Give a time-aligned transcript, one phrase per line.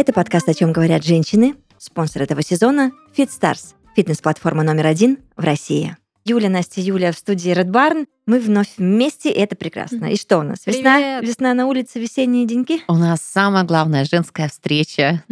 [0.00, 1.56] Это подкаст «О чем говорят женщины».
[1.76, 5.94] Спонсор этого сезона– FitStars, фитнес-платформа номер один в России.
[6.24, 8.06] Юля, Настя, Юля в студии Red Barn.
[8.30, 10.04] Мы вновь вместе, и это прекрасно.
[10.04, 10.58] И что у нас?
[10.64, 11.24] Весна, Привет.
[11.24, 12.78] весна на улице, весенние деньги?
[12.86, 15.24] У нас самая главная женская встреча.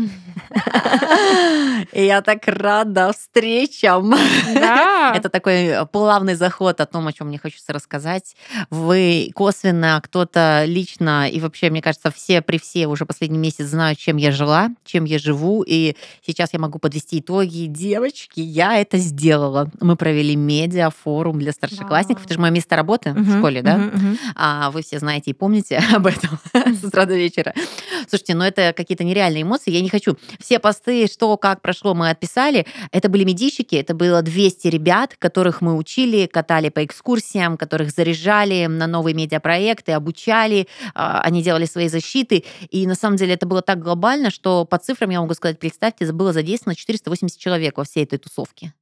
[1.93, 4.13] И я так рада встречам.
[5.15, 8.35] Это такой плавный заход о том, о чем мне хочется рассказать.
[8.69, 14.01] Вы косвенно, кто-то лично, и вообще, мне кажется, все при все уже последний месяц знают,
[14.01, 15.63] чем я жила, чем я живу.
[15.65, 15.95] И
[16.27, 17.67] сейчас я могу подвести итоги.
[17.67, 19.71] Девочки, я это сделала.
[19.81, 22.25] Мы провели медиа-форум для старшеклассников.
[22.25, 23.77] Это же мое место работы в Мгм, школе, да?
[23.77, 24.19] мгм, мгм.
[24.35, 26.39] А вы все знаете и помните об этом
[26.75, 27.55] с утра до вечера.
[28.09, 29.71] Слушайте, ну это какие-то нереальные эмоции.
[29.71, 30.17] Я не хочу.
[30.41, 32.67] Все посты, что, как прошло, мы отписали.
[32.91, 38.67] Это были медийщики, это было 200 ребят, которых мы учили, катали по экскурсиям, которых заряжали
[38.67, 40.67] на новые медиапроекты, обучали.
[40.95, 42.45] а, Они делали свои защиты.
[42.71, 46.11] И на самом деле это было так глобально, что по цифрам я могу сказать, представьте,
[46.13, 48.73] было задействовано 480 человек во всей этой тусовке.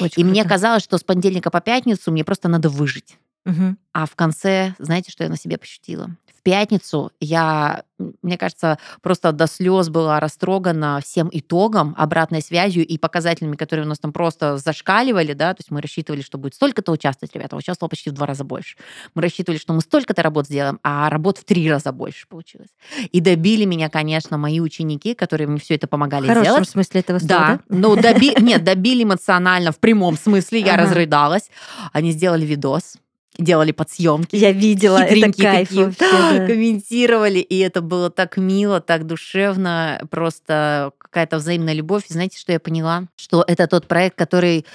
[0.00, 0.54] Очень И мне круто.
[0.54, 3.16] казалось, что с понедельника по пятницу мне просто надо выжить.
[3.44, 3.78] Мгм.
[3.92, 6.10] А в конце, знаете, что я на себе пощутила?
[6.38, 7.84] В пятницу я,
[8.22, 13.88] мне кажется, просто до слез была растрогана всем итогом, обратной связью и показателями, которые у
[13.88, 17.90] нас там просто зашкаливали, да, то есть мы рассчитывали, что будет столько-то участвовать, ребята, участвовало
[17.90, 18.76] почти в два раза больше.
[19.14, 22.70] Мы рассчитывали, что мы столько-то работ сделаем, а работ в три раза больше получилось.
[23.12, 26.68] И добили меня, конечно, мои ученики, которые мне все это помогали В хорошем сделать.
[26.70, 28.34] смысле этого слова, Да, ну доби...
[28.40, 30.84] нет, добили эмоционально в прямом смысле, я Ага.
[30.84, 31.50] разрыдалась.
[31.92, 32.96] Они сделали видос,
[33.38, 36.46] делали подсъемки, Я видела, это кайф такие, вообще, да.
[36.46, 42.04] комментировали, и это было так мило, так душевно, просто какая-то взаимная любовь.
[42.08, 43.04] И знаете, что я поняла?
[43.16, 44.66] Что это тот проект, который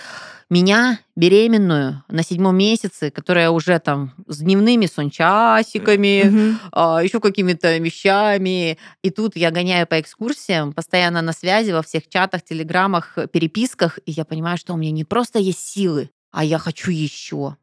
[0.50, 7.04] меня, беременную, на седьмом месяце, которая уже там с дневными сончасиками, Мгм.
[7.04, 8.78] еще какими-то вещами.
[9.04, 14.12] И тут я гоняю по экскурсиям, постоянно на связи во всех чатах, телеграммах, переписках, и
[14.12, 17.58] я понимаю, что у меня не просто есть силы, а я хочу еще.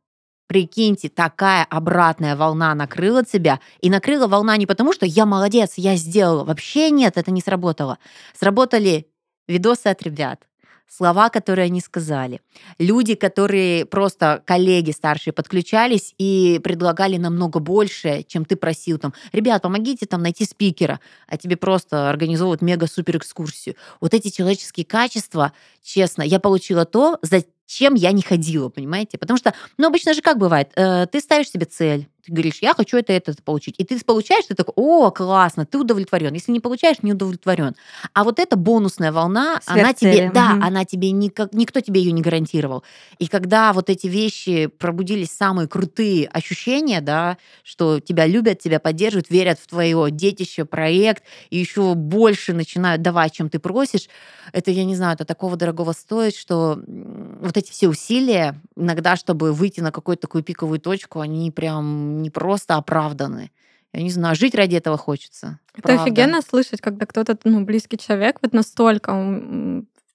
[0.47, 3.60] Прикиньте, такая обратная волна накрыла тебя.
[3.81, 6.44] И накрыла волна не потому, что я молодец, я сделала.
[6.44, 7.99] Вообще нет, это не сработало.
[8.38, 9.06] Сработали
[9.49, 10.47] видосы от ребят,
[10.87, 12.43] слова, которые они сказали.
[12.78, 18.99] Люди, которые просто коллеги старшие подключались и предлагали намного больше, чем ты просил.
[18.99, 23.77] Там, ребят, помогите там найти спикера, а тебе просто организовывают мега-супер экскурсию.
[24.00, 25.53] Вот эти человеческие качества,
[25.83, 27.19] честно, я получила то,
[27.67, 29.19] зачем я не ходила, понимаете?
[29.19, 32.75] Потому что, ну, обычно же как бывает, э, ты ставишь себе цель, ты говоришь, я
[32.75, 33.75] хочу это, это получить.
[33.79, 36.33] И ты получаешь, ты такой, о, классно, ты удовлетворен.
[36.33, 37.75] Если не получаешь, не удовлетворен.
[38.12, 42.13] А вот эта бонусная волна, она тебе, Сверхцели, да, она тебе никак, никто тебе ее
[42.13, 42.83] не гарантировал.
[43.19, 49.31] И когда вот эти вещи пробудились самые крутые ощущения, да, что тебя любят, тебя поддерживают,
[49.31, 54.09] верят в твое детище, проект, и еще больше начинают давать, чем ты просишь,
[54.53, 59.53] это, я не знаю, это такого дорогого стоит, что вот эти все усилия, иногда, чтобы
[59.53, 63.51] выйти на какую-то такую пиковую точку, они прям не просто оправданы.
[63.93, 65.61] Я не знаю, жить ради этого хочется.
[65.73, 66.03] Это правда.
[66.03, 69.13] офигенно слышать, когда кто-то, ну, близкий человек вот настолько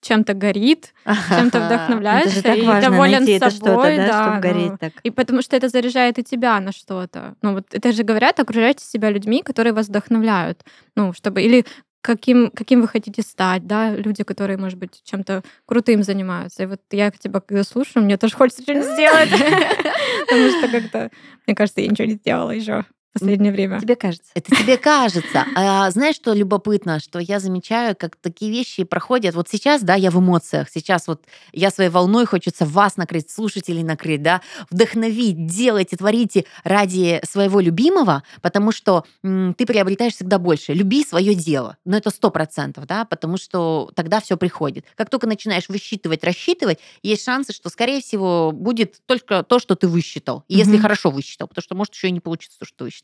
[0.02, 0.94] чем-то горит,
[1.30, 4.36] чем-то вдохновляешься Это же так и важно доволен найти это собой, что-то, да, да, чтобы
[4.36, 4.94] ну, гореть так.
[5.04, 7.36] И потому что это заряжает и тебя на что-то.
[7.42, 10.64] Ну вот это же говорят, окружайте себя людьми, которые вас вдохновляют.
[10.96, 11.66] Ну, чтобы или
[12.02, 16.64] каким, каким вы хотите стать, да, люди, которые, может быть, чем-то крутым занимаются.
[16.64, 19.30] И вот я тебя когда слушаю, мне тоже хочется что-нибудь сделать.
[20.30, 21.12] Потому что как-то,
[21.48, 23.80] мне кажется, я ничего не сделала еще в последнее время.
[23.80, 24.30] Тебе кажется?
[24.36, 25.46] Это тебе кажется.
[25.56, 29.34] А знаешь, что любопытно, что я замечаю, как такие вещи проходят.
[29.36, 30.68] Вот сейчас, да, я в эмоциях.
[30.72, 37.20] Сейчас вот я своей волной хочется вас накрыть, слушателей накрыть, да, вдохновить, делайте, творите ради
[37.24, 40.74] своего любимого, потому что м, ты приобретаешь всегда больше.
[40.74, 41.78] Люби свое дело.
[41.86, 44.86] Но это сто процентов, да, потому что тогда все приходит.
[44.96, 49.88] Как только начинаешь высчитывать, рассчитывать, есть шансы, что, скорее всего, будет только то, что ты
[49.88, 50.44] высчитал.
[50.48, 50.82] И Если Мгм.
[50.84, 52.99] хорошо высчитал, потому что может еще и не получится то, что ты высчитал.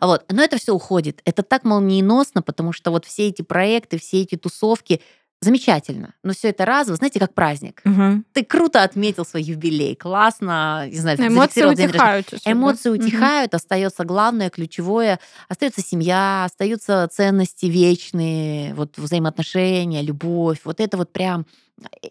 [0.00, 0.24] Вот.
[0.30, 1.20] Но это все уходит.
[1.24, 5.00] Это так молниеносно, потому что вот все эти проекты, все эти тусовки
[5.42, 6.14] замечательно.
[6.22, 7.80] Но все это разово, знаете, как праздник.
[7.84, 8.24] Мгм.
[8.32, 12.26] Ты круто отметил свой юбилей, классно, не знаю, Эмоции утихают.
[12.30, 12.52] да?
[12.52, 12.98] Эмоции Мгм.
[13.00, 15.18] утихают, остается главное, ключевое,
[15.48, 20.60] остается семья, остаются ценности вечные, вот взаимоотношения, любовь.
[20.64, 21.44] Вот это вот прям,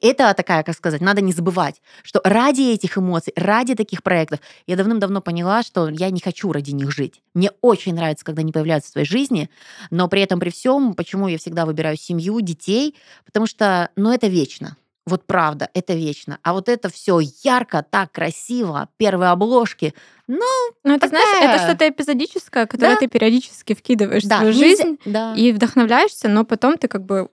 [0.01, 4.75] это такая, как сказать, надо не забывать, что ради этих эмоций, ради таких проектов, я
[4.75, 7.21] давным-давно поняла, что я не хочу ради них жить.
[7.33, 9.49] Мне очень нравится, когда они появляются в твоей жизни,
[9.89, 12.95] но при этом, при всем, почему я всегда выбираю семью, детей,
[13.25, 14.77] потому что, ну, это вечно.
[15.07, 16.37] Вот правда, это вечно.
[16.43, 19.95] А вот это все ярко, так красиво, первые обложки.
[20.27, 20.45] Ну,
[20.83, 22.99] Ну, это, знаешь, это такая- что-то эпизодическое, которое Да.
[22.99, 25.33] ты периодически вкидываешь да, в свою нельзя- жизнь да.
[25.35, 27.29] и вдохновляешься, но потом ты как бы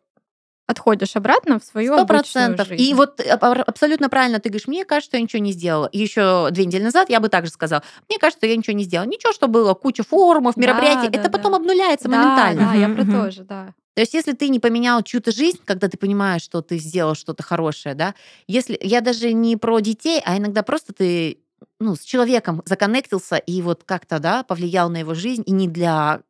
[0.68, 2.70] отходишь обратно в свою Сто процентов.
[2.70, 5.88] И вот э, аб- абсолютно правильно ты говоришь, мне кажется, что я ничего не сделала.
[5.92, 9.08] Еще две недели назад я бы также сказала, мне кажется, я ничего не сделала.
[9.08, 11.56] Ничего, что было, куча форумов, мероприятий, да, это потом да.
[11.56, 12.70] обнуляется да, моментально.
[12.72, 13.74] Да, я про то же, да.
[13.94, 17.42] То есть, если ты не поменял чью-то жизнь, когда ты понимаешь, что ты сделал что-то
[17.42, 18.14] хорошее, да,
[18.46, 21.38] если я даже не про детей, а иногда просто ты
[21.80, 26.20] ну, с человеком законнектился и вот как-то, да, повлиял на его жизнь, и не для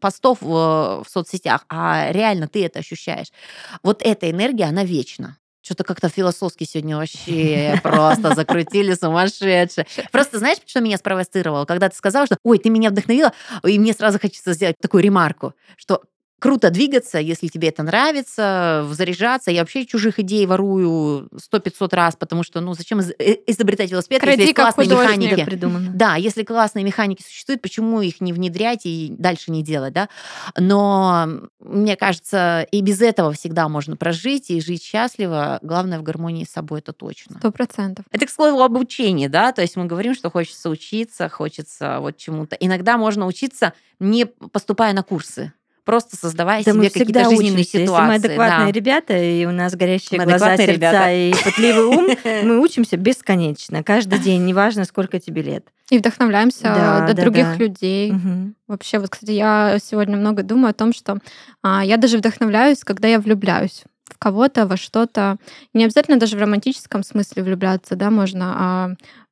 [0.00, 3.28] постов в, в соцсетях, а реально ты это ощущаешь.
[3.82, 5.38] Вот эта энергия, она вечна.
[5.62, 9.86] Что-то как-то философски сегодня вообще просто закрутили сумасшедше.
[10.10, 11.66] Просто знаешь, что меня спровоцировало?
[11.66, 13.32] Когда ты сказала, что «Ой, ты меня вдохновила»,
[13.64, 16.02] и мне сразу хочется сделать такую ремарку, что
[16.40, 19.50] круто двигаться, если тебе это нравится, заряжаться.
[19.50, 24.20] Я вообще чужих идей ворую сто 500 раз, потому что, ну, зачем э, изобретать велосипед,
[24.20, 25.44] Кради если есть классные механики?
[25.44, 25.92] Придумано.
[25.94, 30.08] Да, если классные механики существуют, почему их не внедрять и дальше не делать, да?
[30.56, 31.28] Но
[31.60, 35.58] мне кажется, и без этого всегда можно прожить и жить счастливо.
[35.62, 37.36] Главное в гармонии с собой, это точно.
[37.38, 38.06] Сто процентов.
[38.10, 42.16] Это, к слову, об учении, да, то есть мы говорим, что хочется учиться, хочется вот
[42.16, 42.56] чему-то.
[42.56, 45.52] Иногда можно учиться, не поступая на курсы,
[45.84, 47.70] просто создавая Да себе какие-то всегда жизненные учимся.
[47.70, 47.90] ситуации.
[47.92, 48.72] Если мы адекватные да.
[48.72, 51.12] ребята, и у нас горящие Мы глаза, адекватные сердца ребята.
[51.12, 52.08] и пытливый ум,
[52.44, 55.66] мы учимся бесконечно, каждый день, неважно, сколько тебе лет.
[55.90, 57.54] И вдохновляемся Да, до да, других да.
[57.56, 58.12] людей.
[58.12, 58.54] Мгм.
[58.68, 61.18] Вообще, вот, кстати, я сегодня много думаю о том, что
[61.62, 65.36] а, я даже вдохновляюсь, когда я влюбляюсь в кого-то, во что-то.
[65.74, 68.90] Не обязательно даже в романтическом смысле влюбляться, да, можно, а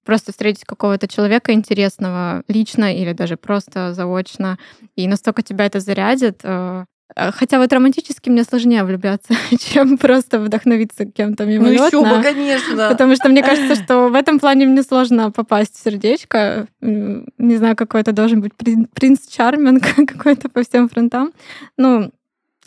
[0.09, 4.57] просто встретить какого-то человека интересного лично или даже просто заочно,
[4.97, 6.41] и настолько тебя это зарядит.
[6.45, 6.85] э,
[7.15, 11.59] э, Хотя вот романтически мне сложнее влюбляться, чем просто вдохновиться кем-то Ну еще
[11.99, 12.17] мимолетно.
[12.17, 12.89] бы, конечно.
[12.89, 16.67] Потому что мне кажется, что в этом плане мне сложно попасть в сердечко.
[16.81, 21.33] Не знаю, какой это должен быть прин- принц Чарминг какой-то по всем фронтам.
[21.77, 22.11] Ну,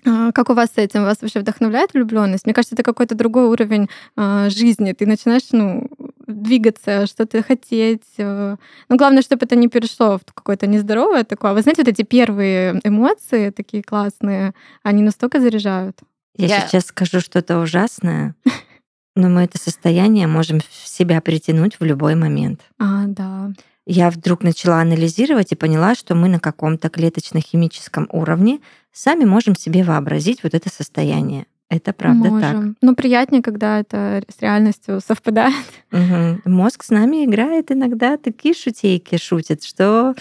[0.04, 1.04] а, как у вас с этим?
[1.04, 2.46] Вас вообще вдохновляет влюбленность?
[2.46, 4.94] Мне кажется, это какой-то другой уровень а, жизни.
[4.94, 5.88] Ты начинаешь, ну,
[6.32, 8.04] двигаться, что-то хотеть.
[8.18, 8.56] э.
[8.90, 11.54] Но главное, чтобы это не перешло в какое-то нездоровое такое.
[11.54, 15.98] Вы знаете, вот эти первые эмоции такие классные, они настолько заряжают.
[16.38, 18.36] Я, Я- сейчас скажу что-то ужасное,
[19.16, 22.62] но мы это состояние можем в себя притянуть в любой момент.
[22.80, 23.52] А, да.
[23.86, 28.60] Я вдруг начала анализировать и поняла, что мы на каком-то клеточно-химическом уровне
[28.94, 31.46] сами можем себе вообразить вот это состояние.
[31.72, 32.32] Это правда так.
[32.32, 32.78] Можем.
[32.82, 35.54] Но приятнее, когда это с реальностью совпадает.
[35.92, 36.42] Мгм.
[36.44, 40.14] Мозг с нами играет иногда такие шутейки шутит, что...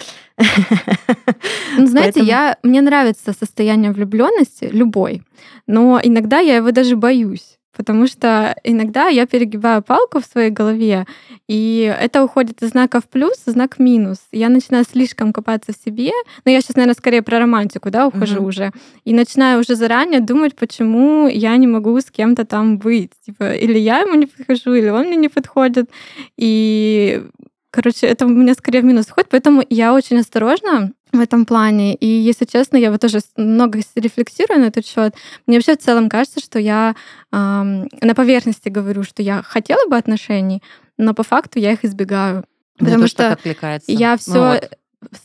[1.76, 5.23] Ну, знаете, Поэтому- я, мне нравится состояние влюбленности любой,
[5.67, 7.58] но иногда я его даже боюсь.
[7.81, 11.06] Потому что иногда я перегибаю палку в своей голове,
[11.49, 14.19] и это уходит из знака в плюс в знак минус.
[14.32, 16.11] Я начинаю слишком копаться в себе,
[16.44, 18.44] но я сейчас, наверное, скорее про романтику, да, ухожу Мгм.
[18.44, 18.73] уже,
[19.06, 23.12] и начинаю уже заранее думать, почему я не могу с кем-то там быть.
[23.25, 25.88] Типа, или я ему не подхожу, или он мне не подходит.
[26.37, 27.23] И
[27.70, 31.94] Короче, это у меня скорее в минус входит, поэтому я очень осторожна в этом плане.
[31.94, 35.14] И, если честно, я вот тоже много рефлексирую на этот счет.
[35.46, 36.94] Мне вообще в целом кажется, что я
[37.31, 40.62] ам, на поверхности говорю, что я хотела бы отношений,
[40.99, 42.44] но по факту я их избегаю.
[42.79, 43.91] Мне Потому что откликается.
[43.93, 44.70] я Ну все вот.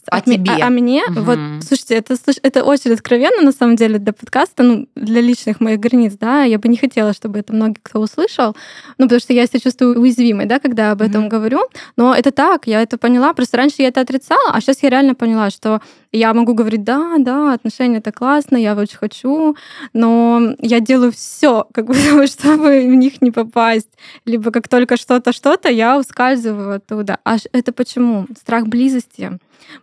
[0.10, 0.54] О тебе.
[0.62, 1.62] а, мне, вот, Мгм.
[1.62, 6.14] слушайте, это, это очень откровенно, на самом деле, для подкаста, ну, для личных моих границ,
[6.20, 8.56] да, я бы не хотела, чтобы это многие кто услышал,
[8.98, 11.30] ну, потому что я себя чувствую уязвимой, да, когда об этом Мгм.
[11.30, 11.60] говорю,
[11.98, 15.14] но это так, я это поняла, просто раньше я это отрицала, а сейчас я реально
[15.14, 15.82] поняла, что
[16.14, 19.58] я могу говорить, да, да, отношения это классно, я очень хочу,
[19.92, 21.94] но я делаю все, как бы,
[22.28, 23.90] чтобы в них не попасть,
[24.24, 27.20] либо как только что-то, что-то, я ускальзываю оттуда.
[27.26, 28.26] А это почему?
[28.40, 29.38] Страх близости.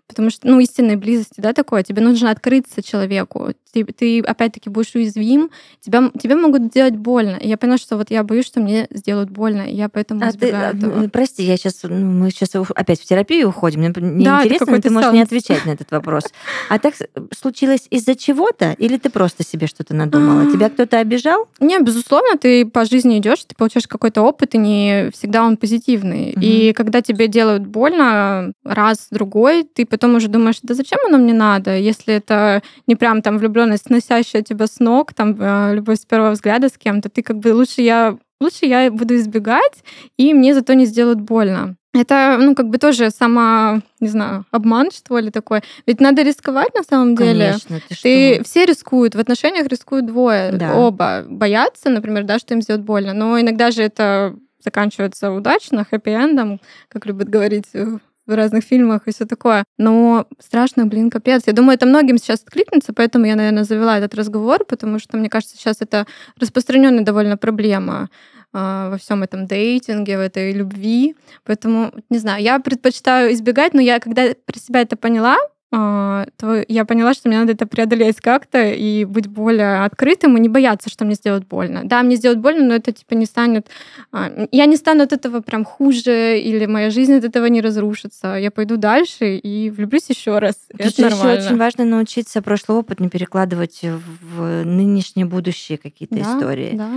[0.07, 3.55] Потому что, ну, истинной близости, да, такое, тебе нужно открыться человеку.
[3.73, 5.51] Ты, ты опять-таки, будешь уязвим,
[5.81, 7.37] тебя, тебе могут сделать больно.
[7.37, 10.31] И я поняла, что вот я боюсь, что мне сделают больно, и я поэтому А
[10.33, 11.09] ты, избегаю а, этого.
[11.09, 13.81] прости, я сейчас, мы сейчас опять в терапию уходим.
[13.81, 16.25] Мне не Да, интересно, но ты можешь не отвечать на этот вопрос.
[16.69, 16.95] А так
[17.37, 20.51] случилось из-за чего-то, или ты просто себе что-то надумала?
[20.51, 21.49] Тебя кто-то обижал?
[21.61, 26.31] Не, безусловно, ты по жизни идешь, ты получаешь какой-то опыт, и не всегда он позитивный.
[26.31, 31.33] И когда тебе делают больно раз, другой, ты потом уже думаешь, да зачем оно мне
[31.33, 36.05] надо, если это не прям там влюбленность, носящая тебя с ног, там э, любовь с
[36.05, 39.85] первого взгляда с кем-то, ты как бы лучше я лучше я буду избегать,
[40.17, 41.77] и мне зато не сделают больно.
[41.95, 45.61] это, ну, как бы тоже сама, не знаю, обман, что ли, такой.
[45.87, 47.47] Ведь надо рисковать на самом деле.
[47.47, 48.45] Конечно, ты, Ты, что?
[48.45, 50.53] все рискуют, в отношениях рискуют двое.
[50.53, 50.75] Да.
[50.75, 53.13] Оба боятся, например, да, что им сделают больно.
[53.13, 59.13] Но иногда же это заканчивается удачно, хэппи-эндом, как любят говорить э, в разных фильмах и
[59.13, 59.65] все такое.
[59.79, 61.43] Но страшно, блин, капец.
[61.47, 65.29] Я думаю, это многим сейчас откликнется, поэтому я, наверное, завела этот разговор, потому что, мне
[65.29, 66.07] кажется, сейчас это
[66.39, 68.11] распространенная довольно проблема
[68.53, 71.17] а, во всем этом дейтинге, в этой любви.
[71.45, 75.37] Поэтому, не знаю, я предпочитаю избегать, но я, когда про себя это поняла,
[75.73, 80.49] то я поняла, что мне надо это преодолеть как-то и быть более открытым и не
[80.51, 81.81] бояться, что мне сделают больно.
[81.85, 83.69] Да, мне сделают больно, но это типа не станет...
[84.13, 88.35] а, Я не стану от этого прям хуже, или моя жизнь от этого не разрушится.
[88.37, 90.57] Я пойду дальше и влюблюсь еще раз.
[90.71, 91.47] Тут это еще нормально.
[91.47, 96.71] очень важно научиться прошлый опыт не перекладывать в нынешнее будущее какие-то Да, истории.
[96.75, 96.91] Да.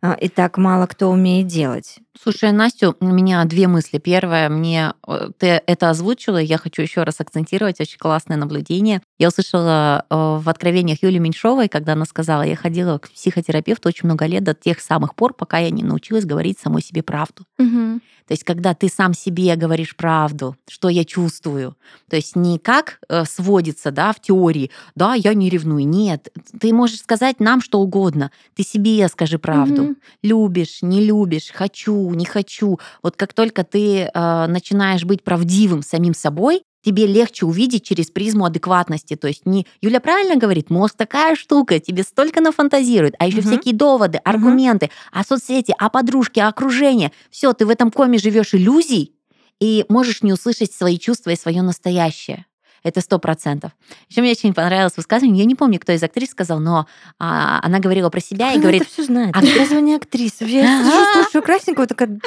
[0.00, 1.98] А, И так мало кто умеет делать.
[2.22, 3.98] Слушай, Настю, у меня две мысли.
[3.98, 9.00] Первая, мне э, ты это озвучила, я хочу еще раз акцентировать, очень классное наблюдение.
[9.18, 14.04] Я услышала э, в откровениях Юли Меньшовой, когда она сказала, я ходила к психотерапевту очень
[14.04, 17.46] много лет до тех самых пор, пока я не научилась говорить самой себе правду.
[17.56, 18.02] Мгм.
[18.26, 21.74] То есть, когда ты сам себе говоришь правду, что я чувствую,
[22.10, 26.28] то есть не как э, сводится, да, в теории, да, я не ревную, нет,
[26.60, 29.96] ты можешь сказать нам что угодно, ты себе скажи правду, Мгм.
[30.22, 32.78] любишь, не любишь, хочу, не хочу.
[33.02, 38.44] Вот как только ты э, начинаешь быть правдивым самим собой, тебе легче увидеть через призму
[38.44, 39.14] адекватности.
[39.16, 43.46] То есть не Юля правильно говорит, мозг такая штука, тебе столько нафантазирует, а еще Мгм.
[43.46, 47.12] всякие доводы, аргументы, а соцсети, а подружки, а окружение.
[47.30, 49.14] Все, ты в этом коме живешь иллюзий
[49.60, 52.46] и можешь не услышать свои чувства и свое настоящее.
[52.82, 53.72] Это сто процентов.
[54.08, 55.38] Еще мне очень понравилось высказывание.
[55.38, 56.86] Я не помню, кто из актрис сказал, но
[57.18, 59.36] а, она говорила про себя и Она говорит, это все знает.
[59.36, 60.44] а разве не актриса?
[60.44, 62.18] Я сижу, слушаю красненького, такая...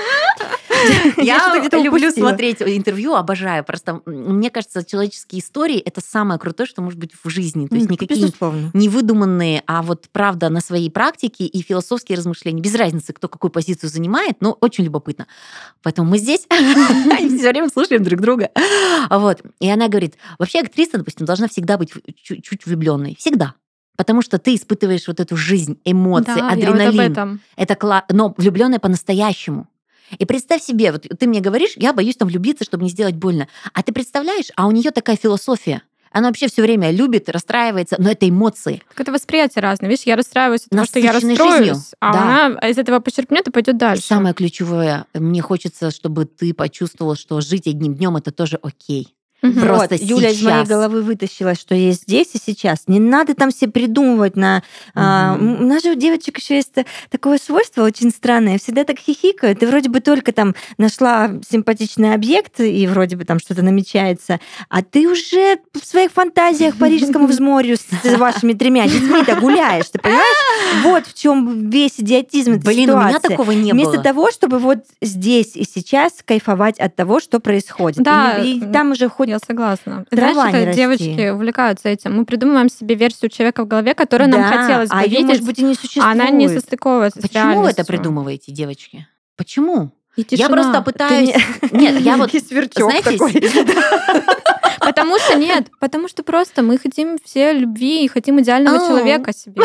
[1.17, 3.63] Я люблю смотреть интервью, обожаю.
[3.63, 7.67] Просто мне кажется, человеческие истории это самое крутое, что может быть в жизни.
[7.67, 8.71] То есть никакие Безусловно.
[8.73, 12.61] не выдуманные, а вот правда на своей практике и философские размышления.
[12.61, 15.27] Без разницы, кто какую позицию занимает, но очень любопытно.
[15.81, 18.51] Поэтому мы здесь все время слушаем друг друга.
[19.09, 19.41] Вот.
[19.59, 23.15] И она говорит, вообще актриса, допустим, должна всегда быть чуть- чуть влюбленной.
[23.19, 23.53] Всегда.
[23.97, 27.11] Потому что ты испытываешь вот эту жизнь, эмоции, Да, я вот об адреналин.
[27.11, 27.41] этом.
[27.55, 29.67] Это кла- но влюбленная по-настоящему.
[30.19, 33.47] И представь себе, вот ты мне говоришь, я боюсь там влюбиться, чтобы не сделать больно.
[33.73, 35.81] А ты представляешь, а у нее такая философия.
[36.11, 38.81] Она вообще все время любит, расстраивается, но это эмоции.
[38.89, 39.89] Так это восприятие разное.
[39.89, 41.75] Видишь, я расстраиваюсь от того, что я расстроюсь, жизнью.
[41.99, 42.45] а Да.
[42.45, 44.03] она из этого почерпнет и пойдет И дальше.
[44.03, 49.14] самое ключевое, мне хочется, чтобы ты почувствовал, что жить одним днем это тоже окей.
[49.41, 49.61] Мгм.
[49.61, 50.67] Просто Вот, Юля из моей сейчас.
[50.69, 52.83] головы вытащила, что есть здесь и сейчас.
[52.87, 54.63] Не надо там себе придумывать на...
[54.95, 55.55] а, Мгм.
[55.57, 58.57] м, у нас же у девочек еще есть та- такое свойство очень странное.
[58.57, 59.59] Всегда так хихикают.
[59.59, 64.39] Ты вроде бы только там нашла симпатичный объект, и вроде бы там что-то намечается,
[64.69, 69.89] а ты уже в своих фантазиях по Рижскому взморью с, вашими тремя детьми-то гуляешь.
[69.91, 70.83] Ты понимаешь?
[70.83, 73.27] Вот в чем весь идиотизм этой Блин, у меня ситуации.
[73.27, 74.03] такого не Вместо было.
[74.03, 78.01] того, чтобы вот здесь и сейчас кайфовать от того, что происходит.
[78.01, 80.05] Да, И, и там уже хоть Я согласна.
[80.09, 80.81] Трава Знаешь, расти.
[80.81, 82.15] девочки увлекаются этим.
[82.15, 85.45] Мы придумываем себе версию человека в голове, которую нам Да, хотелось бы а видеть, может
[85.45, 86.05] быть, и не существует.
[86.07, 89.07] а она не состыковывается Почему вы это придумываете, девочки?
[89.35, 89.91] Почему?
[90.15, 91.29] И Я просто Ты пытаюсь...
[91.29, 92.33] не- Нет, я вот...
[92.33, 93.33] И сверчок знаете, такой.
[94.79, 98.87] Потому что нет, потому что просто мы хотим все любви и хотим идеального Ау.
[98.87, 99.63] человека себе.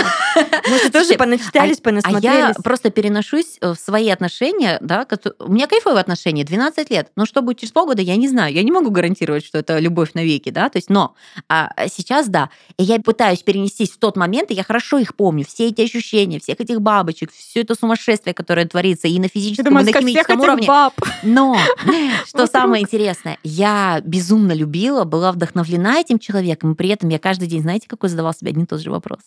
[0.69, 2.57] Мы же тоже поначитались, А я понасмотрелись.
[2.63, 5.07] просто переношусь э, в свои отношения, да,
[5.41, 8.63] у меня кайфовые отношения, 12 лет, но что будет через полгода, я не знаю, я
[8.63, 11.15] не могу гарантировать, что это любовь навеки, да, то есть, но
[11.49, 15.45] а, сейчас да, и я пытаюсь перенестись в тот момент, и я хорошо их помню,
[15.47, 19.79] все эти ощущения, всех этих бабочек, все это сумасшествие, которое творится и на Ты физическом,
[19.79, 20.95] и на химическом этих уровне, баб.
[21.23, 21.57] но
[22.27, 27.49] что самое интересное, я безумно любила, была вдохновлена этим человеком, и при этом я каждый
[27.49, 29.21] день, знаете, какой задавал себе один и тот же вопрос?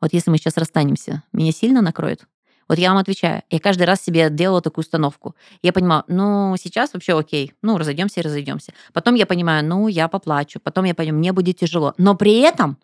[0.00, 2.24] Вот если мы сейчас расстанемся, меня сильно накроет?
[2.70, 3.42] Вот я вам отвечаю.
[3.50, 5.34] Я каждый раз себе делала такую установку.
[5.60, 7.52] Я понимаю, ну, сейчас вообще окей.
[7.62, 8.72] Ну, разойдемся и разойдемся.
[8.92, 10.60] Потом я понимаю, ну, я поплачу.
[10.62, 11.94] Потом я понимаю, мне будет тяжело.
[11.98, 12.78] Но при этом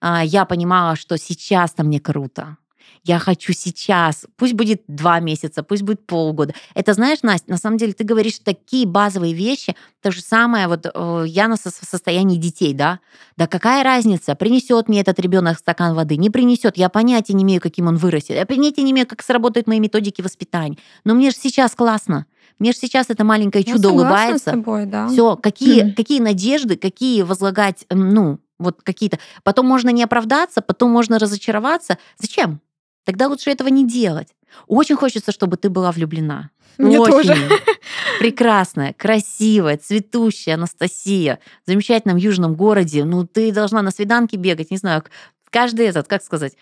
[0.00, 2.56] а, я понимала, что сейчас-то мне круто.
[3.04, 4.26] Я хочу сейчас.
[4.36, 6.54] Пусть будет два месяца, пусть будет полгода.
[6.74, 9.74] Это знаешь, Настя, на самом деле ты говоришь такие базовые вещи.
[10.02, 13.00] То же самое, вот э, я на со- состоянии детей, да?
[13.36, 16.76] Да какая разница, принесет мне этот ребенок стакан воды, не принесет.
[16.76, 18.36] Я понятия не имею, каким он вырастет.
[18.36, 20.78] Я понятия не имею, как сработают мои методики воспитания.
[21.04, 22.26] Но мне же сейчас классно.
[22.58, 24.50] Мне же сейчас это маленькое Я чудо согласна с улыбается.
[24.50, 25.08] тобой, да.
[25.08, 25.94] Все, какие, Мгм.
[25.94, 29.20] какие надежды, какие возлагать, ну, вот какие-то.
[29.44, 31.98] Потом можно не оправдаться, потом можно разочароваться.
[32.18, 32.60] Зачем?
[33.08, 34.28] Тогда лучше этого не делать.
[34.66, 36.50] Очень хочется, чтобы ты была влюблена.
[36.76, 37.12] Мне Очень.
[37.12, 37.34] тоже.
[38.18, 43.04] Прекрасная, красивая, цветущая Анастасия в замечательном южном городе.
[43.04, 45.04] Ну, ты должна на свиданке бегать, не знаю,
[45.48, 46.52] каждый этот, как сказать,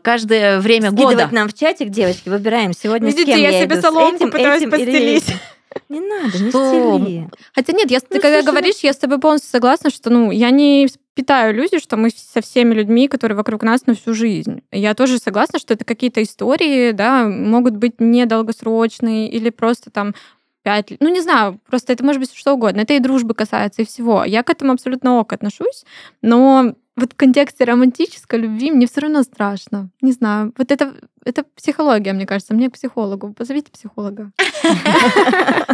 [0.00, 1.28] каждое время Скидывать года.
[1.34, 4.16] нам в чатик, девочки, выбираем сегодня с Видите, кем я я себе иду, с соломку
[4.16, 5.26] этим, пытаюсь этим постелить.
[5.90, 6.96] Не надо, не Что?
[6.98, 7.28] стели.
[7.52, 10.08] Хотя нет, я, ты Ну, когда слушай, ну- говоришь, я с тобой полностью согласна, что
[10.08, 14.14] ну, я не питаю иллюзий, что мы со всеми людьми, которые вокруг нас на всю
[14.14, 14.62] жизнь.
[14.72, 20.14] Я тоже согласна, что это какие-то истории, да, могут быть недолгосрочные или просто там
[20.62, 20.94] пять.
[21.00, 22.80] Ну, не знаю, просто это может быть что угодно.
[22.80, 24.24] Это и дружбы касается, и всего.
[24.24, 25.84] Я к этому абсолютно ок отношусь,
[26.22, 29.90] но вот в контексте романтической любви мне все равно страшно.
[30.00, 30.52] Не знаю.
[30.56, 32.54] Вот это, это психология, мне кажется.
[32.54, 33.32] Мне к психологу.
[33.32, 34.30] Позовите психолога.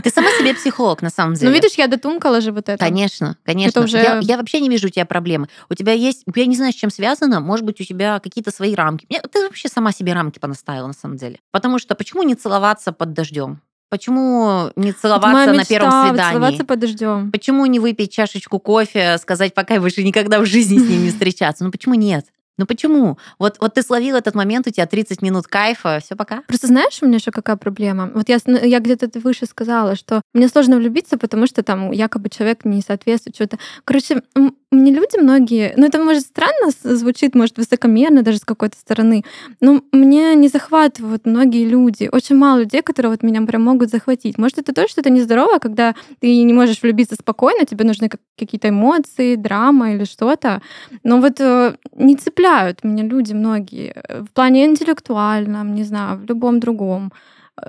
[0.02, 1.48] Ты сама себе психолог, на самом деле.
[1.50, 2.78] Ну, видишь, я дотумкала же вот это.
[2.78, 3.80] Конечно, конечно.
[3.80, 5.48] Это уже- я, я вообще не вижу у тебя проблемы.
[5.68, 8.74] У тебя есть, я не знаю, с чем связано, может быть, у тебя какие-то свои
[8.74, 9.06] рамки.
[9.30, 11.38] Ты вообще сама себе рамки понаставила, на самом деле.
[11.50, 13.60] Потому что почему не целоваться под дождем?
[13.90, 16.32] Почему не целоваться на мечта, первом свидании?
[16.32, 17.32] Целоваться под дождем.
[17.32, 21.10] Почему не выпить чашечку кофе, сказать, пока и больше никогда в жизни с ним не
[21.10, 21.64] встречаться?
[21.64, 22.26] Ну почему нет?
[22.56, 23.18] Ну почему?
[23.38, 26.42] Вот, вот ты словил этот момент, у тебя 30 минут кайфа, все пока.
[26.46, 28.10] Просто знаешь, у меня еще какая проблема?
[28.14, 32.28] Вот я, с- я где-то выше сказала, что мне сложно влюбиться, потому что там якобы
[32.28, 33.58] человек не соответствует что-то.
[33.84, 34.22] Короче,
[34.70, 39.24] мне люди многие, ну это может странно звучит, может высокомерно даже с какой-то стороны,
[39.60, 42.08] но мне не захватывают многие люди.
[42.12, 44.38] Очень мало людей, которые вот меня прям могут захватить.
[44.38, 48.68] Может, это тоже что-то нездоровое, когда ты не можешь влюбиться спокойно, тебе нужны как- какие-то
[48.68, 50.62] эмоции, драма или что-то.
[51.02, 56.24] Но вот э, не цепляют меня люди многие э, в плане интеллектуальном, не знаю, в
[56.26, 57.12] любом другом.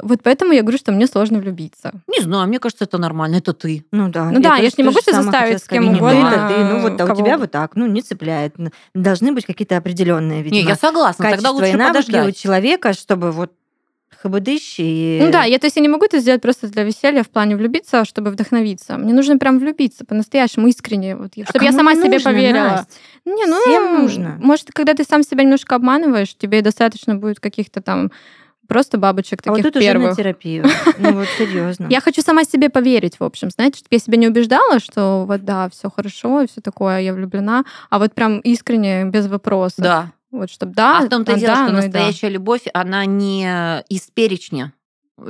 [0.02, 1.92] Вот поэтому я говорю, что мне сложно влюбиться.
[2.08, 3.86] Не знаю, мне кажется, это нормально, это ты.
[3.92, 4.32] Ну да.
[4.32, 5.84] Ну да, я тоже ж не могу же себя заставить с кем.
[5.84, 6.64] Не угодно, ты, это ты.
[6.64, 8.56] Ну вот а у тебя вот так, ну не цепляет.
[8.94, 13.32] Должны быть какие-то определенные, Не, видимо, я согласна, тогда качества лучше и у человека, чтобы
[13.32, 13.52] вот
[14.22, 15.20] хабыдыщ и...
[15.22, 17.56] Ну да, я то есть я не могу это сделать просто для веселья в плане
[17.56, 18.98] влюбиться, чтобы вдохновиться.
[18.98, 22.64] Мне нужно прям влюбиться по-настоящему искренне, вот, А чтобы я сама себе нужно, поверила.
[22.64, 22.92] Настя?
[23.26, 24.38] Не, ну, Всем нужно.
[24.42, 28.12] Может, когда ты сам себя немножко обманываешь, тебе достаточно будет каких-то там
[28.72, 30.18] просто бабочек А вот таких тут уже на первых.
[30.18, 30.66] терапию.
[30.98, 31.88] Ну вот серьезно.
[31.90, 35.44] Я хочу сама себе поверить, в общем, знаете, чтобы я себя не убеждала, что вот
[35.44, 39.84] да, все хорошо и все такое, я влюблена, а вот прям искренне, без вопросов.
[39.84, 40.12] Да.
[40.32, 43.84] Вот чтобы да, А в том-то и а дело, что ну настоящая любовь, она не
[43.90, 44.72] из перечня.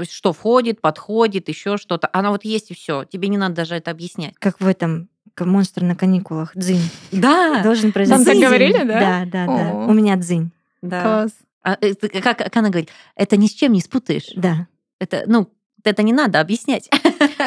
[0.10, 2.08] Что входит, подходит, еще что-то.
[2.14, 3.04] Она вот есть и все.
[3.06, 4.36] Тебе не надо даже это объяснять.
[4.40, 6.52] Как в этом монстр на каникулах.
[6.56, 6.88] Дзынь.
[7.12, 8.24] Да, Должен произойти.
[8.24, 8.46] так дзынь.
[8.46, 9.00] говорили, да?
[9.00, 9.74] Да, да, да.
[9.74, 10.52] У меня дзынь.
[10.82, 11.02] да.
[11.02, 11.32] Класс.
[11.64, 14.32] А, э, как, как она говорит, это ни с чем не спутаешь.
[14.36, 14.68] Да.
[15.00, 15.52] Это, ну,
[15.84, 16.90] это не надо объяснять.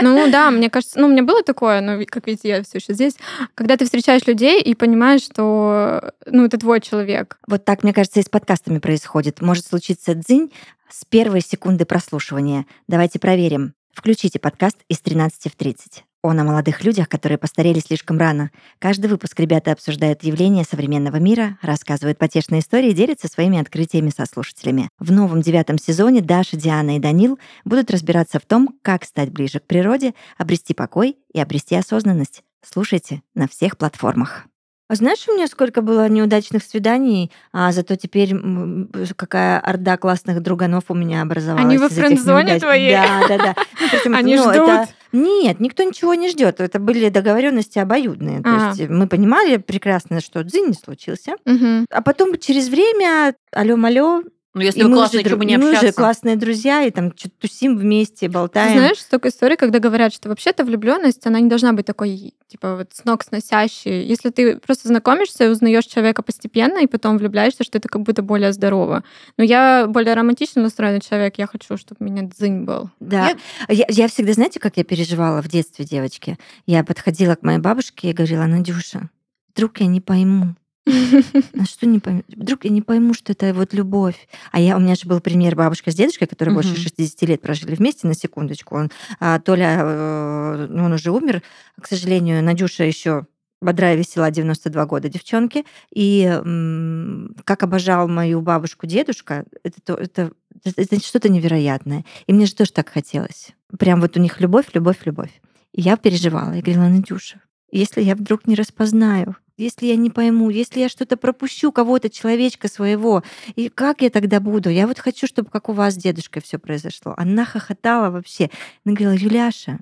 [0.03, 2.94] Ну да, мне кажется, ну у меня было такое, но как видите, я все еще
[2.94, 3.14] здесь,
[3.55, 7.38] когда ты встречаешь людей и понимаешь, что ну это твой человек.
[7.46, 9.40] Вот так, мне кажется, и с подкастами происходит.
[9.40, 10.53] Может случиться дзынь
[10.90, 12.66] с первой секунды прослушивания.
[12.88, 13.74] Давайте проверим.
[13.92, 16.05] Включите подкаст из 13 в 30.
[16.24, 18.50] Он о молодых людях, которые постарели слишком рано.
[18.78, 24.24] Каждый выпуск ребята обсуждают явления современного мира, рассказывают потешные истории и делятся своими открытиями со
[24.24, 24.88] слушателями.
[24.98, 29.60] В новом девятом сезоне Даша, Диана и Данил будут разбираться в том, как стать ближе
[29.60, 32.42] к природе, обрести покой и обрести осознанность.
[32.66, 34.46] Слушайте на всех платформах.
[34.90, 40.42] А знаешь, у меня сколько было неудачных свиданий, а зато теперь м, какая орда классных
[40.42, 41.64] друганов у меня образовалась.
[41.64, 42.61] Они во из этих френд-зоне неудач.
[42.62, 42.92] твоей?
[42.92, 43.55] Да, да, да.
[43.81, 44.55] Ну, причем, Они ну, ждут?
[44.57, 46.61] это- Нет, никто ничего не ждет.
[46.61, 48.42] Это были договоренности обоюдные.
[48.42, 48.75] То Ага.
[48.77, 51.37] есть мы понимали прекрасно, что дзынь не случился.
[51.47, 51.87] Мгм.
[51.90, 54.23] А потом через время, алё-малё,
[54.54, 56.00] Ну, если и вы мы, классные, уже, чего бы дру- не мы уже общаться.
[56.00, 58.78] классные друзья, и там что-то тусим вместе, Ты болтаем.
[58.78, 62.90] знаешь, столько историй, когда говорят, что вообще-то влюбленность, она не должна быть такой, типа, вот
[62.92, 64.04] с ног сносящей.
[64.06, 68.22] Если ты просто знакомишься и узнаешь человека постепенно, и потом влюбляешься, что это как будто
[68.22, 69.02] более здорово.
[69.36, 72.90] Но я более романтично настроенный человек, я хочу, чтобы у меня дзынь был.
[73.00, 73.32] Да.
[73.68, 76.38] Я, я всегда, знаете, как я переживала в детстве, девочки?
[76.66, 79.10] Я подходила к моей бабушке и говорила, Надюша,
[79.52, 80.54] вдруг я не пойму.
[80.87, 82.23] А что не пойму?
[82.29, 84.29] Вдруг я не пойму, что это вот любовь.
[84.53, 86.79] А я, у меня же был пример бабушка с дедушкой, которые больше Мгм.
[86.81, 88.77] 60 лет прожили вместе, на секундочку.
[88.77, 91.42] Он, а, Толя, э, он уже умер,
[91.81, 93.27] к сожалению, Надюша еще
[93.62, 95.64] бодрая, весела, 92 года девчонки.
[95.94, 100.33] И м, как обожал мою бабушку дедушка, это, то- это,
[100.64, 102.05] это, это что-то невероятное.
[102.27, 103.53] И мне же тоже так хотелось.
[103.79, 105.40] Прям вот у них любовь, любовь, любовь.
[105.73, 106.53] И я переживала.
[106.53, 107.40] Я говорила, Надюша,
[107.73, 112.68] если я вдруг не распознаю, если я не пойму, если я что-то пропущу кого-то, человечка
[112.68, 113.22] своего,
[113.54, 114.70] и как я тогда буду?
[114.70, 117.14] Я вот хочу, чтобы как у вас с дедушкой все произошло.
[117.16, 118.50] Она хохотала вообще.
[118.84, 119.78] Она говорила, Юляша,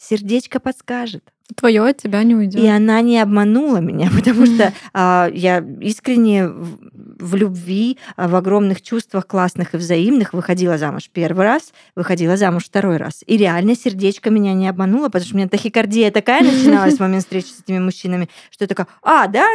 [0.00, 1.22] сердечко подскажет.
[1.56, 2.62] Твое от тебя не уйдет.
[2.62, 8.34] И она не обманула меня, потому что а, я искренне в, в любви, а, в
[8.34, 13.24] огромных чувствах классных и взаимных выходила замуж первый раз, выходила замуж второй раз.
[13.26, 17.24] И реально сердечко меня не обмануло, потому что у меня тахикардия такая начиналась в момент
[17.24, 19.46] встречи с этими мужчинами, что я такая, а, да?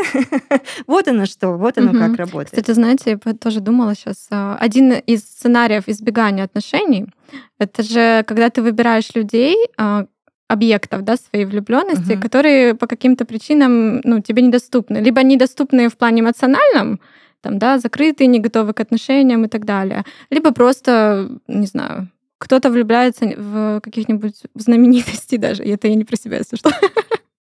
[0.88, 2.52] вот оно что, вот оно как работает.
[2.52, 7.08] Кстати, знаете, я тоже думала сейчас, а, один из сценариев избегания отношений,
[7.58, 9.56] это же когда ты выбираешь людей,
[10.48, 12.22] объектов, да, своей влюбленности, угу.
[12.22, 14.98] которые по каким-то причинам, ну, тебе недоступны.
[14.98, 17.00] Либо недоступны в плане эмоциональном,
[17.42, 20.04] там, да, закрытые, не готовы к отношениям и так далее.
[20.30, 25.64] Либо просто, не знаю, кто-то влюбляется в каких-нибудь знаменитостей даже.
[25.64, 26.72] Это я не про себя, если что.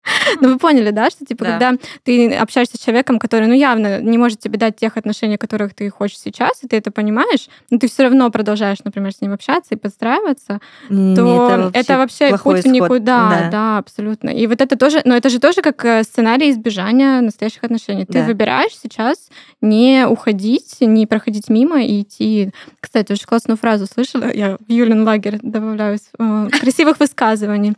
[0.41, 1.51] Ну, вы поняли, да, что типа, да.
[1.53, 5.75] когда ты общаешься с человеком, который, ну, явно не может тебе дать тех отношений, которых
[5.75, 9.33] ты хочешь сейчас, и ты это понимаешь, но ты все равно продолжаешь, например, с ним
[9.33, 13.29] общаться и подстраиваться, не, то это вообще, это вообще путь в никуда.
[13.29, 14.31] Да, да, абсолютно.
[14.31, 18.05] И вот это тоже, но это же тоже как э, сценарий избежания настоящих отношений.
[18.05, 18.25] Ты да.
[18.25, 19.29] выбираешь сейчас
[19.61, 22.51] не уходить, не проходить мимо и идти.
[22.81, 27.75] Кстати, очень классную фразу слышала, я в Юлин лагерь добавляю э, красивых высказываний.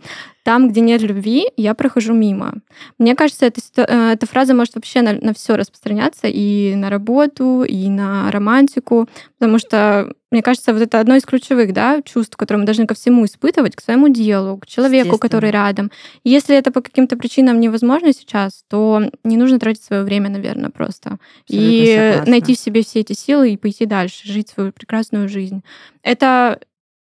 [0.46, 2.54] Там, где нет любви, я прохожу мимо.
[2.98, 7.64] Мне кажется, эта, э, эта фраза может вообще на, на все распространяться, и на работу,
[7.64, 9.08] и на романтику,
[9.40, 12.94] потому что, мне кажется, вот это одно из ключевых да, чувств, которые мы должны ко
[12.94, 15.90] всему испытывать, к своему делу, к человеку, который рядом.
[16.22, 20.70] И если это по каким-то причинам невозможно сейчас, то не нужно тратить свое время, наверное,
[20.70, 21.18] просто.
[21.42, 22.30] Абсолютно и согласна.
[22.30, 25.64] найти в себе все эти силы и пойти дальше, жить свою прекрасную жизнь.
[26.04, 26.60] Это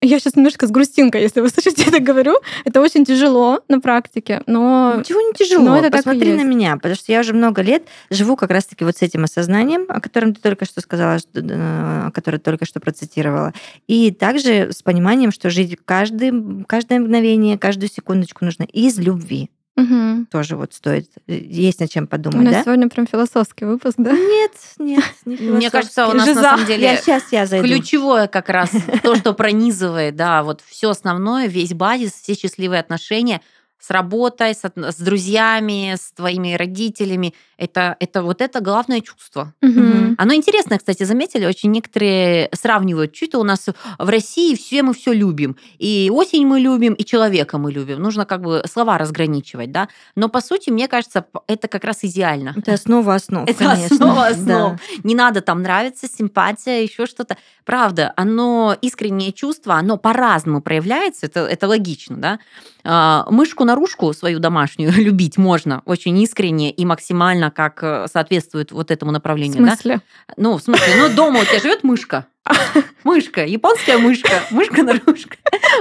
[0.03, 2.35] я сейчас немножко с грустинкой, если вы слышите, это говорю.
[2.65, 4.95] Это очень тяжело на практике, но...
[4.97, 5.63] Ничего не тяжело.
[5.63, 8.83] Но это Посмотри так на меня, потому что я уже много лет живу как раз-таки
[8.83, 13.53] вот с этим осознанием, о котором ты только что сказала, о котором только что процитировала.
[13.87, 19.49] И также с пониманием, что жить каждый, каждое мгновение, каждую секундочку нужно из любви.
[19.75, 20.27] Угу.
[20.31, 22.63] Тоже вот стоит, э, есть над чем подумать, У нас да?
[22.63, 24.11] сегодня прям философский выпуск, да?
[24.11, 25.57] Нет, нет, не философский.
[25.57, 26.41] Мне кажется, у нас Жиза.
[26.41, 27.67] на самом деле я, сейчас я зайду.
[27.67, 28.69] ключевое как раз
[29.03, 33.41] то, что пронизывает, да, вот все основное, весь базис, все счастливые отношения–
[33.83, 37.33] с работой, с, с друзьями, с твоими родителями.
[37.57, 39.53] Это, это вот это главное чувство.
[39.61, 40.15] Угу.
[40.17, 43.67] Оно интересно, кстати, заметили, очень некоторые сравнивают, что-то у нас
[43.99, 45.57] в России все мы все любим.
[45.79, 48.01] И осень мы любим, и человека мы любим.
[48.01, 49.89] Нужно как бы слова разграничивать, да.
[50.15, 52.53] Но по сути, мне кажется, это как раз идеально.
[52.55, 53.95] Это основа основ, Это конечно.
[53.95, 54.77] основа основ.
[54.77, 54.77] Да.
[55.03, 57.35] Не надо там нравиться, симпатия, еще что-то.
[57.65, 62.39] Правда, оно искреннее чувство, оно по-разному проявляется, это, это логично, да.
[62.85, 68.91] А, мышку наружку свою домашнюю любить можно очень искренне и максимально, как э, соответствует вот
[68.91, 69.63] этому направлению.
[69.63, 69.95] В смысле?
[70.27, 70.33] Да?
[70.37, 72.27] Ну, в смысле, ну дома у тебя живет мышка.
[73.05, 75.37] Мышка, японская мышка, мышка наружка.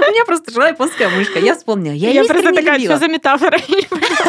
[0.07, 1.39] У меня просто жила японская мышка.
[1.39, 1.93] Я вспомнила.
[1.93, 3.59] Я, я просто такая, что за метафора?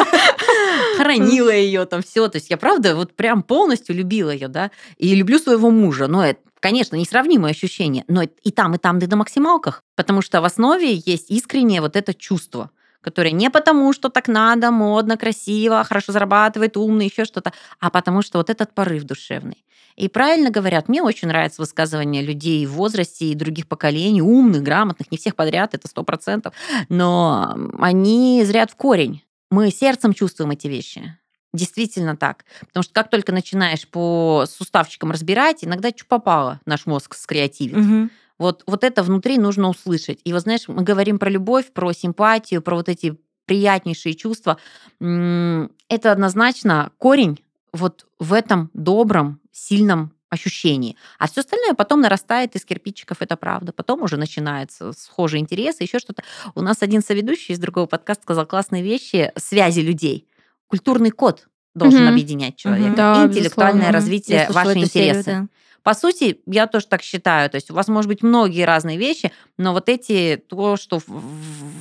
[0.97, 2.27] Хоронила ее там все.
[2.27, 4.71] То есть я правда вот прям полностью любила ее, да.
[4.97, 6.07] И люблю своего мужа.
[6.07, 10.41] Но это конечно, несравнимые ощущения, но и там, и там, и на максималках, потому что
[10.41, 12.71] в основе есть искреннее вот это чувство,
[13.05, 18.23] которое не потому, что так надо, модно, красиво, хорошо зарабатывает, умный, еще что-то, а потому
[18.23, 19.63] что вот этот порыв душевный.
[19.95, 25.11] И правильно говорят, мне очень нравится высказывание людей в возрасте и других поколений, умных, грамотных,
[25.11, 26.55] не всех подряд, это сто процентов,
[26.89, 29.21] но они зрят в корень.
[29.51, 31.15] Мы сердцем чувствуем эти вещи.
[31.53, 32.43] Действительно так.
[32.61, 37.77] Потому что как только начинаешь по суставчикам разбирать, иногда что попало наш мозг скреативит.
[37.77, 38.09] Угу.
[38.37, 40.19] Вот, вот это внутри нужно услышать.
[40.23, 44.57] И вот знаешь, мы говорим про любовь, про симпатию, про вот эти приятнейшие чувства.
[44.99, 47.39] Это однозначно корень
[47.71, 50.97] вот в этом добром, сильном ощущении.
[51.19, 53.71] А все остальное потом нарастает из кирпичиков, это правда.
[53.71, 56.23] Потом уже начинаются схожие интересы, еще что-то.
[56.55, 60.27] У нас один соведущий из другого подкаста сказал классные вещи связи людей
[60.67, 62.09] культурный код должен угу.
[62.09, 62.89] объединять человека.
[62.89, 62.95] Угу.
[62.95, 63.91] Да, интеллектуальное безусловно.
[63.91, 65.23] развитие, ваши интересы.
[65.23, 65.47] Серию, да.
[65.85, 67.47] По сути, я тоже так считаю.
[67.47, 70.99] То есть у вас может быть многие разные вещи, но вот эти, то, что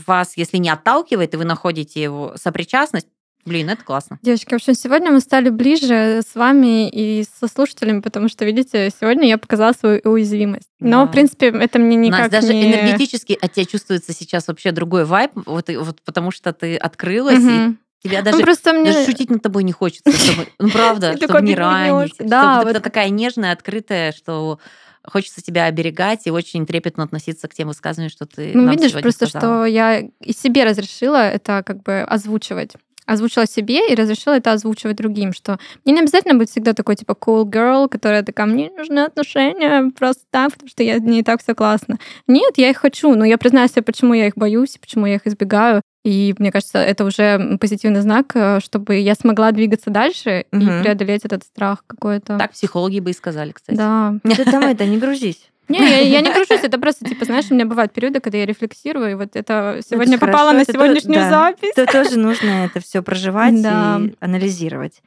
[0.06, 3.08] вас, если не отталкивает, и вы находите его сопричастность,
[3.46, 4.18] Блин, это классно.
[4.22, 8.90] Девочки, в общем, сегодня мы стали ближе с вами и со слушателями, потому что, видите,
[8.98, 10.68] сегодня я показала свою уязвимость.
[10.80, 11.06] Но, да.
[11.06, 12.72] в принципе, это мне никак Настя, даже не...
[12.72, 17.50] энергетически от тебя чувствуется сейчас вообще другой вайб, вот, вот потому что ты открылась, угу.
[17.50, 18.92] и Тебя даже, ну, просто мне...
[18.92, 20.12] даже шутить над тобой не хочется.
[20.12, 22.14] Чтобы, ну, правда, чтобы не ранить.
[22.18, 22.76] Да, чтобы вот...
[22.76, 24.58] ты такая нежная, открытая, что
[25.02, 29.26] хочется тебя оберегать и очень трепетно относиться к тем высказываниям, что ты Ну, видишь, просто
[29.26, 29.64] сказала.
[29.64, 32.72] что я и себе разрешила это как бы озвучивать.
[33.06, 37.12] озвучила себе и разрешила это озвучивать другим, что мне не обязательно быть всегда такой типа
[37.12, 41.54] cool girl, которая такая, мне нужны отношения просто так, потому что я не так все
[41.54, 41.98] классно.
[42.26, 45.26] Нет, я их хочу, но я признаю себе, почему я их боюсь, почему я их
[45.26, 45.82] избегаю.
[46.04, 50.80] И мне кажется, это уже позитивный знак, э, чтобы я смогла двигаться дальше Мгм.
[50.80, 52.36] и преодолеть этот страх какой-то.
[52.38, 53.76] Так психологи бы и сказали, кстати.
[53.76, 54.14] Да.
[54.22, 55.48] Ты там это, не грузись.
[55.68, 58.44] Не, я, я не гружусь, это просто, типа, знаешь, у меня бывают периоды, когда я
[58.44, 61.30] рефлексирую, и вот это сегодня хорошо, попало на это то- сегодняшнюю да.
[61.30, 61.72] запись.
[61.74, 63.98] То тоже нужно это все проживать Да.
[64.04, 65.00] и анализировать.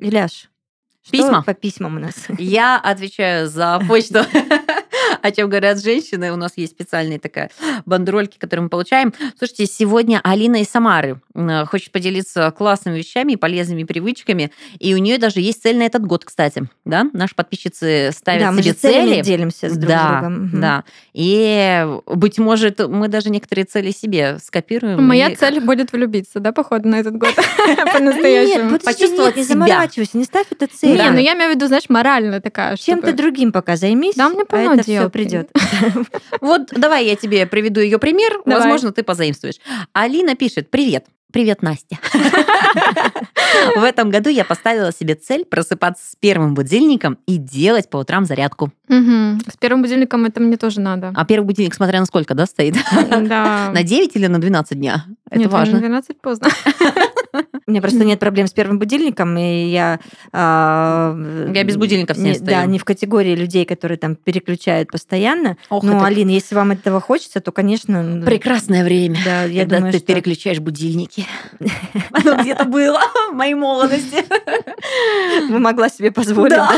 [0.00, 0.50] Иляш,
[1.02, 1.42] что Письма.
[1.44, 2.14] по письмам у нас?
[2.38, 4.20] Я отвечаю за почту.
[5.22, 6.32] О чем говорят женщины.
[6.32, 7.50] У нас есть специальные такая
[7.86, 9.12] бандерольки, которые мы получаем.
[9.38, 14.52] Слушайте, сегодня Алина из Самары э, хочет поделиться классными вещами и полезными привычками.
[14.78, 16.64] И у нее даже есть цель на этот год, кстати.
[16.84, 17.06] Да?
[17.12, 19.22] Наши подписчицы ставят да, мы себе же целями цели.
[19.22, 20.60] делимся с друг да, другом.
[20.60, 20.84] Да.
[21.12, 25.02] И, быть может, мы даже некоторые цели себе скопируем.
[25.04, 27.34] Моя и- цель будет влюбиться, да, походу, на этот год?
[27.92, 28.78] По-настоящему.
[28.78, 29.66] Почувствовать нет, не себя.
[29.66, 30.96] заморачивайся, не ставь это цель.
[30.96, 32.76] Не, ну я имею в виду, знаешь, морально такая.
[32.76, 35.50] Чем-то другим пока займись, Да, мне а полно дел, придет.
[36.40, 38.40] Вот давай я тебе приведу ее пример.
[38.44, 39.56] Возможно, ты позаимствуешь.
[39.92, 41.06] Алина пишет: Привет.
[41.32, 41.98] Привет, Настя.
[43.76, 48.24] В этом году я поставила себе цель просыпаться с первым будильником и делать по утрам
[48.24, 48.72] зарядку.
[48.88, 51.12] С первым будильником это мне тоже надо.
[51.14, 52.76] А первый будильник, смотря на сколько, да, стоит?
[53.08, 53.70] Да.
[53.74, 55.04] На 9 или на 12 дня?
[55.30, 55.78] Это Нет, на важно.
[55.78, 56.48] 12 поздно.
[57.66, 60.00] У меня просто нет проблем с первым будильником, и я...
[60.32, 61.16] а,
[61.54, 62.50] Я без будильника всем не- стою.
[62.50, 65.56] Да, не в категории людей, которые там переключают постоянно.
[65.68, 68.22] Ох, Ну, это Алин, если вам этого хочется, то, конечно...
[68.26, 69.18] прекрасное время.
[69.24, 70.06] Да, я когда думаю, ты что...
[70.08, 71.19] переключаешь будильники.
[72.12, 74.24] Оно где-то было в моей молодости.
[75.48, 76.70] Вы могла себе позволить, Да.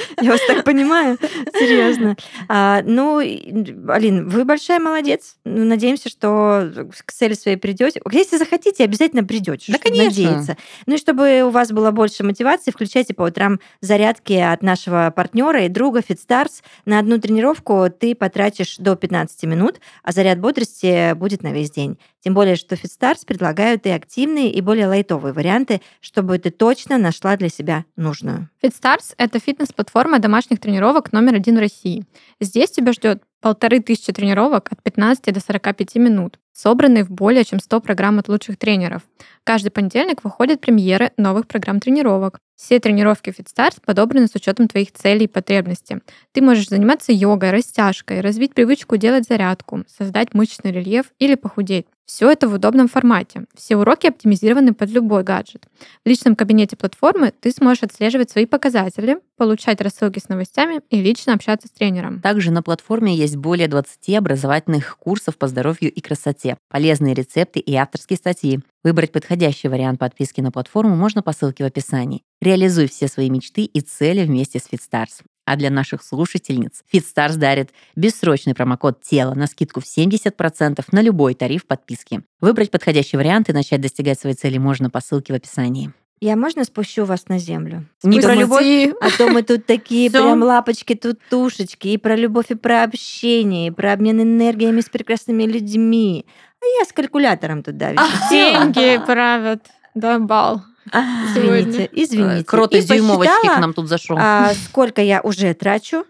[0.20, 1.18] Я вас так понимаю,
[1.58, 2.16] серьезно.
[2.48, 5.36] А, ну, Алин, вы большая молодец.
[5.44, 6.70] Ну, Надеемся, что
[7.06, 8.00] к цели своей придете.
[8.10, 9.72] Если захотите, обязательно придете.
[9.72, 10.04] Да, конечно.
[10.04, 10.56] Надеяться.
[10.86, 15.64] Ну и чтобы у вас было больше мотивации, включайте по утрам зарядки от нашего партнера
[15.64, 16.62] и друга FitStars.
[16.84, 21.98] На одну тренировку ты потратишь до 15 минут, а заряд бодрости будет на весь день.
[22.22, 27.36] Тем более, что FitStars предлагают и активные, и более лайтовые варианты, чтобы ты точно нашла
[27.36, 28.50] для себя нужную.
[28.62, 32.04] FitStars— это фитнес-платформа домашних тренировок номер один в России.
[32.40, 37.58] Здесь тебя ждет полторы тысячи тренировок от 15 до 45 минут, собранные в более чем
[37.58, 39.02] 100 программ от лучших тренеров.
[39.44, 42.38] Каждый понедельник выходят премьеры новых программ тренировок.
[42.56, 45.98] Все тренировки FitStars подобраны с учетом твоих целей и потребностей.
[46.32, 51.86] Ты можешь заниматься йогой, растяжкой, развить привычку делать зарядку, создать мышечный рельеф или похудеть.
[52.12, 53.44] Все это в удобном формате.
[53.54, 55.68] Все уроки оптимизированы под любой гаджет.
[56.04, 61.34] В личном кабинете платформы ты сможешь отслеживать свои показатели, получать рассылки с новостями и лично
[61.34, 62.20] общаться с тренером.
[62.20, 67.76] Также на платформе есть более 20 образовательных курсов по здоровью и красоте, полезные рецепты и
[67.76, 68.58] авторские статьи.
[68.82, 72.24] Выбрать подходящий вариант подписки на платформу можно по ссылке в описании.
[72.40, 75.22] Реализуй все свои мечты и цели вместе с FitStars.
[75.50, 81.34] А для наших слушательниц FitStars дарит бессрочный промокод «Тело» на скидку в 70% на любой
[81.34, 82.22] тариф подписки.
[82.40, 85.92] Выбрать подходящий вариант и начать достигать своей цели можно по ссылке в описании.
[86.20, 87.84] Я можно спущу вас на землю?
[88.04, 92.50] Не про любовь, а то мы тут такие прям лапочки, тут тушечки, и про любовь,
[92.50, 96.26] и про общение, и про обмен энергиями с прекрасными людьми.
[96.62, 98.04] А я с калькулятором тут давеча.
[98.30, 100.62] Деньги правят, да, бал.
[100.92, 102.44] Извините, извините.
[102.44, 104.16] Крот из дюймовочки к нам тут зашел.
[104.18, 106.04] а, сколько я уже трачу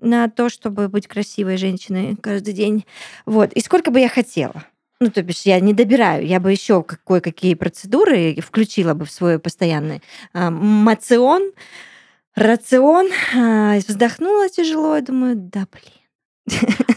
[0.00, 2.84] на то, чтобы быть красивой женщиной каждый день.
[3.24, 3.52] Вот.
[3.52, 4.64] И сколько бы я хотела.
[4.98, 6.26] Ну, то бишь, я не добираю.
[6.26, 11.52] Я бы еще кое-какие процедуры включила бы в свой постоянный а, мацион,
[12.34, 13.08] рацион.
[13.34, 15.95] А, вздохнула тяжело и думаю, да, блин.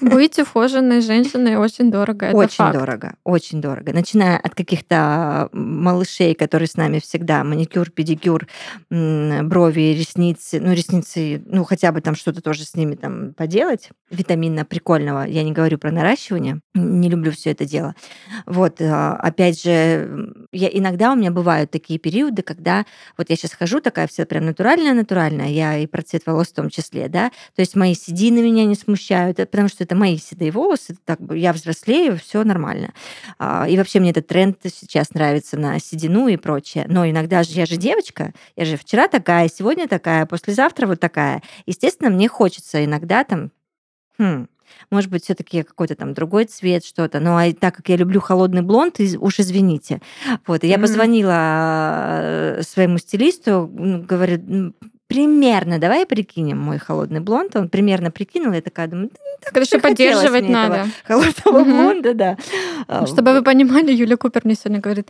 [0.01, 2.27] Быть ухоженной женщиной очень дорого.
[2.27, 2.77] Это очень факт.
[2.77, 3.93] дорого, очень дорого.
[3.93, 8.47] Начиная от каких-то малышей, которые с нами всегда, маникюр, педикюр,
[8.89, 14.65] брови, ресницы, ну, ресницы, ну, хотя бы там что-то тоже с ними там поделать, витаминно
[14.65, 15.23] прикольного.
[15.23, 17.95] Я не говорю про наращивание, не люблю все это дело.
[18.45, 22.85] Вот, а, опять же, я, иногда у меня бывают такие периоды, когда
[23.17, 26.69] вот я сейчас хожу такая вся прям натуральная-натуральная, я и про цвет волос в том
[26.69, 30.51] числе, да, то есть мои седины меня не смущают, это потому что это мои седые
[30.51, 32.93] волосы, так я взрослею, все нормально.
[33.37, 36.85] А, И вообще мне этот тренд сейчас нравится на седину и прочее.
[36.87, 41.41] Но иногда же я же девочка, я же вчера такая, сегодня такая, послезавтра вот такая.
[41.65, 43.51] Естественно, мне хочется иногда там,
[44.17, 44.47] хм,
[44.91, 47.19] может быть, все-таки какой-то там другой цвет, что-то.
[47.19, 50.01] Ну, а так как я люблю холодный блонд, уж извините.
[50.47, 50.83] Вот, и я Мгм.
[50.83, 54.73] позвонила э, своему стилисту, говорю, «Ну,
[55.07, 57.55] примерно, давай прикинем мой холодный блонд.
[57.55, 60.85] Он примерно прикинул, я такая думаю, «Да не так хотелось поддерживать надо.
[61.05, 61.71] Холодного Мгм.
[61.71, 62.37] блонда, да.
[62.87, 65.07] А, Чтобы вы понимали, Юля Купер мне сегодня говорит,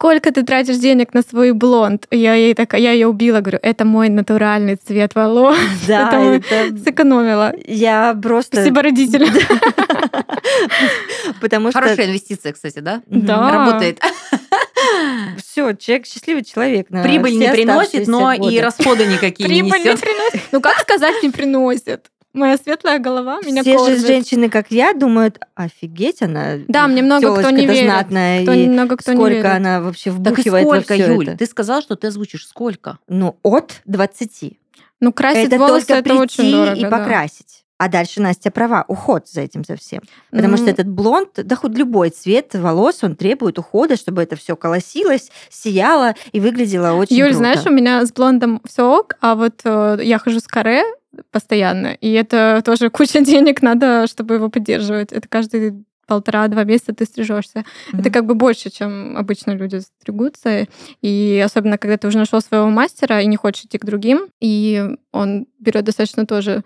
[0.00, 2.06] сколько ты тратишь денег на свой блонд?
[2.10, 5.58] Я ей такая, я ее убила, говорю, это мой натуральный цвет волос.
[5.86, 7.52] Да, Это мы это- Сэкономила.
[7.66, 8.56] я просто...
[8.56, 9.28] Спасибо родителям.
[11.42, 11.80] Потому что...
[11.82, 13.02] Хорошая инвестиция, кстати, да?
[13.08, 13.50] Да.
[13.50, 14.00] Работает.
[15.44, 16.88] Все, человек счастливый человек.
[16.88, 18.60] на Прибыль не приносит, но оставшиеся и годы.
[18.62, 20.00] расходы никакие не Прибыль не несет.
[20.00, 20.40] приносит.
[20.52, 22.06] Ну как сказать не приносит?
[22.32, 24.00] Моя светлая голова меня Все же кормит.
[24.06, 27.84] женщины, как я, думают, офигеть, она Да, мне много кто не верит.
[27.90, 29.46] знатная, Кто- и много кто не сколько верит.
[29.50, 31.28] она вообще Так и вбухивает во сколько, всё Юль?
[31.28, 31.38] это.
[31.38, 32.98] Ты сказала, что ты озвучишь сколько?
[33.08, 34.58] Ну, от 20.
[35.00, 36.76] Ну красить это волосы только это очень прийти дорого.
[36.76, 36.90] и да.
[36.90, 37.64] покрасить.
[37.78, 40.02] А дальше Настя права, уход за этим совсем.
[40.30, 44.36] Потому Ну, что этот блонд, да хоть любой цвет волос, он требует ухода, чтобы это
[44.36, 47.38] все колосилось, сияло и выглядело очень Юль, круто.
[47.38, 50.82] знаешь, у меня с блондом все ок, а вот э, я хожу с каре
[51.30, 55.12] постоянно, и это тоже куча денег надо, чтобы его поддерживать.
[55.12, 57.64] Это каждые полтора-два месяца ты стрижешься.
[57.92, 58.12] Это Мгм.
[58.12, 60.66] как бы больше, чем обычно люди стригутся.
[61.02, 64.96] И особенно, когда ты уже нашел своего мастера и не хочешь идти к другим, и
[65.12, 66.64] он берет достаточно тоже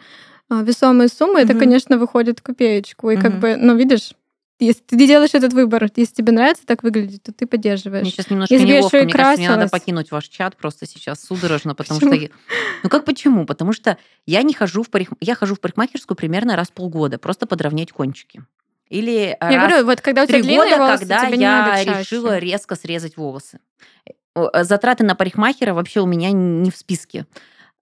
[0.49, 1.61] а, весомые суммы, это, Мгм.
[1.61, 3.11] конечно, выходит в копеечку.
[3.11, 3.41] И как Мгм.
[3.41, 4.13] бы, ну, видишь,
[4.61, 8.03] если ты делаешь этот выбор, если тебе нравится так выглядеть, то ты поддерживаешь.
[8.03, 9.03] Мне сейчас немножко Если неловко.
[9.03, 12.15] Мне кажется, мне надо покинуть ваш чат просто сейчас судорожно, потому Почему?
[12.15, 12.31] что...
[12.85, 13.47] Ну как почему?
[13.47, 15.11] Потому что я не хожу в парик...
[15.21, 18.45] Я хожу в парикмахерскую примерно раз в полгода, просто подровнять кончики.
[18.89, 22.77] Или Я раз говорю, вот когда у тебя три года, волосы, когда я решила резко
[22.77, 23.59] срезать волосы.
[24.37, 27.27] Э, Затраты на парикмахера вообще у меня не в списке.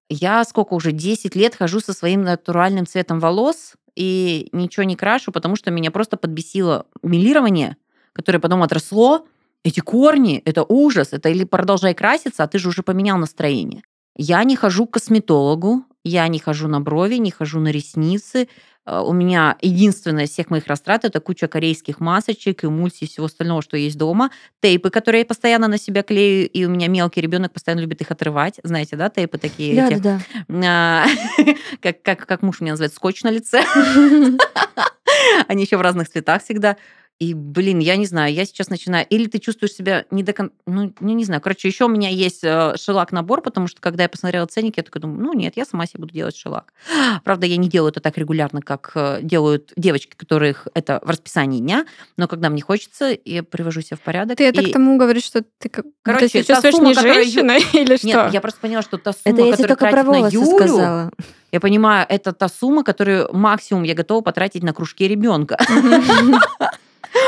[0.08, 5.32] Я сколько уже, 10 лет хожу со своим натуральным цветом волос и ничего не крашу,
[5.32, 7.76] потому что меня просто подбесило милирование,
[8.12, 9.26] которое потом отросло.
[9.64, 11.12] Эти корни, это ужас.
[11.12, 13.82] Это или продолжай краситься, а ты же уже поменял настроение.
[14.16, 18.48] Я не хожу к косметологу, я не хожу на брови, не хожу на ресницы.
[18.86, 23.26] Э, У меня единственное из всех моих растрат это куча корейских масочек, эмульсий и всего
[23.26, 24.30] остального, что есть дома.
[24.60, 28.10] Тейпы, которые я постоянно на себя клею, и у меня мелкий ребенок постоянно любит их
[28.10, 28.60] отрывать.
[28.62, 29.76] Знаете, да, тейпы такие?
[29.76, 29.98] Да, эти?
[30.00, 31.06] да, да.
[31.80, 33.64] Как, как, как муж меня называет, скотч на лице.
[35.48, 36.76] Они еще в разных цветах всегда.
[37.18, 39.06] И, блин, я не знаю, я сейчас начинаю...
[39.08, 40.52] Или ты чувствуешь себя не до конца...
[40.66, 41.40] Ну, не, не знаю.
[41.40, 45.00] Короче, еще у меня есть э, шелак-набор, потому что, когда я посмотрела ценники, я такая
[45.00, 46.72] думаю, ну, нет, я сама себе буду делать шелак.
[47.22, 51.60] Правда, я не делаю это так регулярно, как э, делают девочки, которых это в расписании
[51.60, 54.38] дня, но когда мне хочется, я привожу себя в порядок.
[54.38, 57.00] Ты это и- к тому говоришь, что ты как Короче, ты чувствуешь сумма, не Ю-
[57.00, 58.06] женщиной или что?
[58.06, 61.12] Нет, я просто поняла, что та сумма, Это я которую тратит на Юлю, сказала.
[61.52, 65.56] я понимаю, это та сумма, которую максимум я готова потратить на кружки ребенка.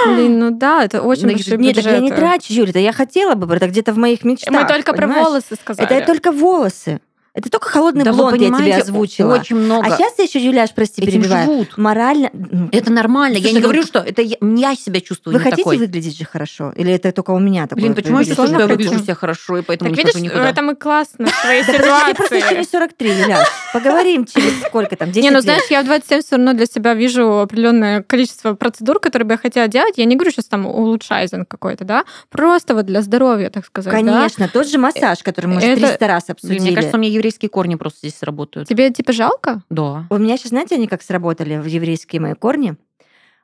[0.07, 2.21] Блин, ну да, это очень Ну, большие Нет, так я не бюджеты.
[2.21, 4.53] трачу, Юля, это я хотела бы, это где-то в моих мечтах.
[4.55, 5.27] Мы только про понимаешь?
[5.27, 5.89] волосы сказали.
[5.89, 7.01] Это только волосы.
[7.35, 9.35] Это только холодный Да блонд я тебе озвучила.
[9.35, 9.85] Очень много.
[9.87, 11.45] А сейчас еще, Юляш, прости, этим перебиваю.
[11.47, 11.77] живут.
[11.77, 12.31] Морально...
[12.33, 13.37] ну, Это нормально.
[13.39, 15.79] Я Слушай, не ну, говорю, что это я, я себя чувствую Вы не хотите такой.
[15.79, 16.73] выглядеть же хорошо?
[16.77, 17.83] Или это только у меня такое?
[17.83, 19.05] Блин, почему я чувствую, что я выгляжу хотим.
[19.05, 20.49] себя хорошо, и поэтому Так не видишь, хожу никуда?
[20.49, 22.59] это мы классно в твоей Да подожди, мне просто еще ситуации.
[22.59, 23.49] не 43, Юляш.
[23.73, 26.95] Поговорим через сколько там, 10 Не, ну знаешь, я в 27 все равно для себя
[26.95, 29.95] вижу определенное количество процедур, которые бы я хотела делать.
[29.97, 33.93] Я не говорю сейчас там улучшайзинг какой-то, да, просто вот для здоровья, так сказать.
[33.93, 36.61] Конечно, тот же массаж, который мы уже Это- 300 раз обсудили.
[36.61, 38.69] Мне кажется, у меня еврейские корни просто здесь сработают.
[38.69, 39.63] Тебе типа жалко?
[39.71, 40.07] Да.
[40.11, 42.77] У меня сейчас, знаете, они как сработали в еврейские мои корни?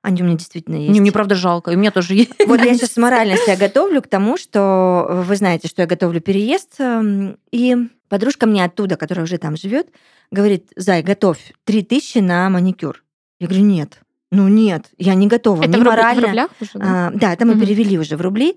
[0.02, 0.90] Они у меня действительно есть.
[0.90, 1.70] Не, мне правда жалко.
[1.70, 2.32] И у меня тоже есть.
[2.46, 6.76] Вот я сейчас морально себя готовлю к тому, что вы знаете, что я готовлю переезд,
[6.78, 7.76] эм, и
[8.08, 9.88] подружка мне оттуда, которая уже там живет,
[10.30, 13.02] говорит, Зай, готовь 3000 на маникюр.
[13.40, 15.62] Я говорю, нет, ну нет, я не готова.
[15.62, 17.08] Это Мне в, руб- в рублях уже, да?
[17.08, 17.60] А, да, это мы Мгм.
[17.60, 18.56] перевели уже в рубли.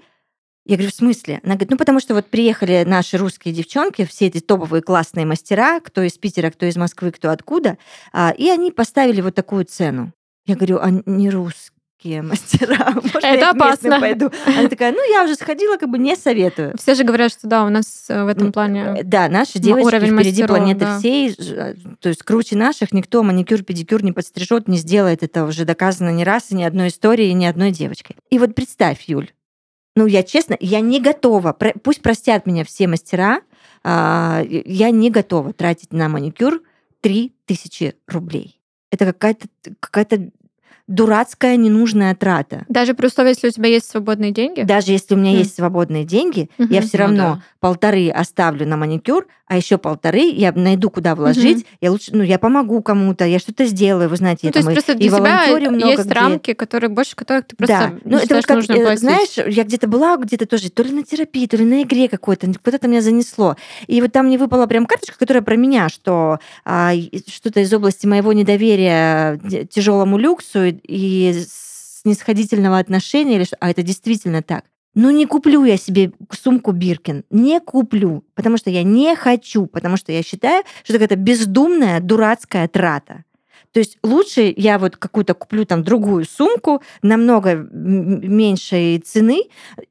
[0.66, 1.42] Я говорю, в смысле?
[1.44, 5.82] Она говорит, ну потому что вот приехали наши русские девчонки, все эти топовые классные мастера,
[5.82, 7.78] кто из Питера, кто из Москвы, кто откуда,
[8.14, 10.14] а, и они поставили вот такую цену.
[10.46, 14.00] Я говорю, а не русские мастера, можно Это я опасно.
[14.00, 14.32] пойду?
[14.46, 16.76] Она такая, ну я уже сходила, как бы не советую.
[16.78, 18.96] Все же говорят, что да, у нас э, в этом плане...
[19.00, 21.00] Э, Да, наши девочки уровень впереди мастеров, планеты да.
[21.00, 25.24] всей, э, то есть круче наших никто маникюр, педикюр не подстрижет, не сделает.
[25.24, 28.16] Это уже доказано не раз, и ни одной историей, и ни одной девочкой.
[28.30, 29.30] И вот представь, Юль,
[29.96, 33.42] ну я честно, я не готова, про- пусть простят меня все мастера,
[33.84, 36.62] а, я не готова тратить на маникюр
[37.02, 38.60] 3000 рублей.
[38.92, 39.48] Это какая-то
[39.80, 40.30] какая-то
[40.88, 42.66] дурацкая ненужная трата.
[42.70, 44.62] Даже при условии, если у тебя есть свободные деньги.
[44.64, 45.40] Даже если у меня Мгм.
[45.40, 46.82] есть свободные деньги, я Мгм.
[46.88, 47.42] все Ну равно да.
[47.60, 51.66] полторы оставлю на маникюр, а еще полторы я найду, куда вложить.
[51.80, 54.66] Я лучше, ну, я помогу кому-то, я что-то сделаю, вы знаете, Ну, я то есть
[54.66, 55.20] там и- просто и для тебя
[55.70, 56.14] много есть где.
[56.14, 59.00] рамки, которые больше которых ты просто Да, ну это вот как, нужным э, платить.
[59.00, 62.52] знаешь, я где-то была, где-то тоже, то ли на терапии, то ли на игре какой-то,
[62.64, 63.56] куда-то меня занесло.
[63.88, 66.94] И вот там мне выпала прям карточка, которая про меня, что а,
[67.28, 71.44] что-то из области моего недоверия т- тяжелому люксу и, и
[72.04, 74.66] снисходительного отношения, или что- а это действительно так.
[74.96, 77.24] Ну, не куплю я себе сумку Биркин.
[77.32, 82.68] Не куплю, потому что я не хочу, потому что я считаю, что это бездумная, дурацкая
[82.68, 83.24] трата.
[83.74, 89.44] То есть лучше я вот какую-то куплю там другую сумку намного меньшей цены,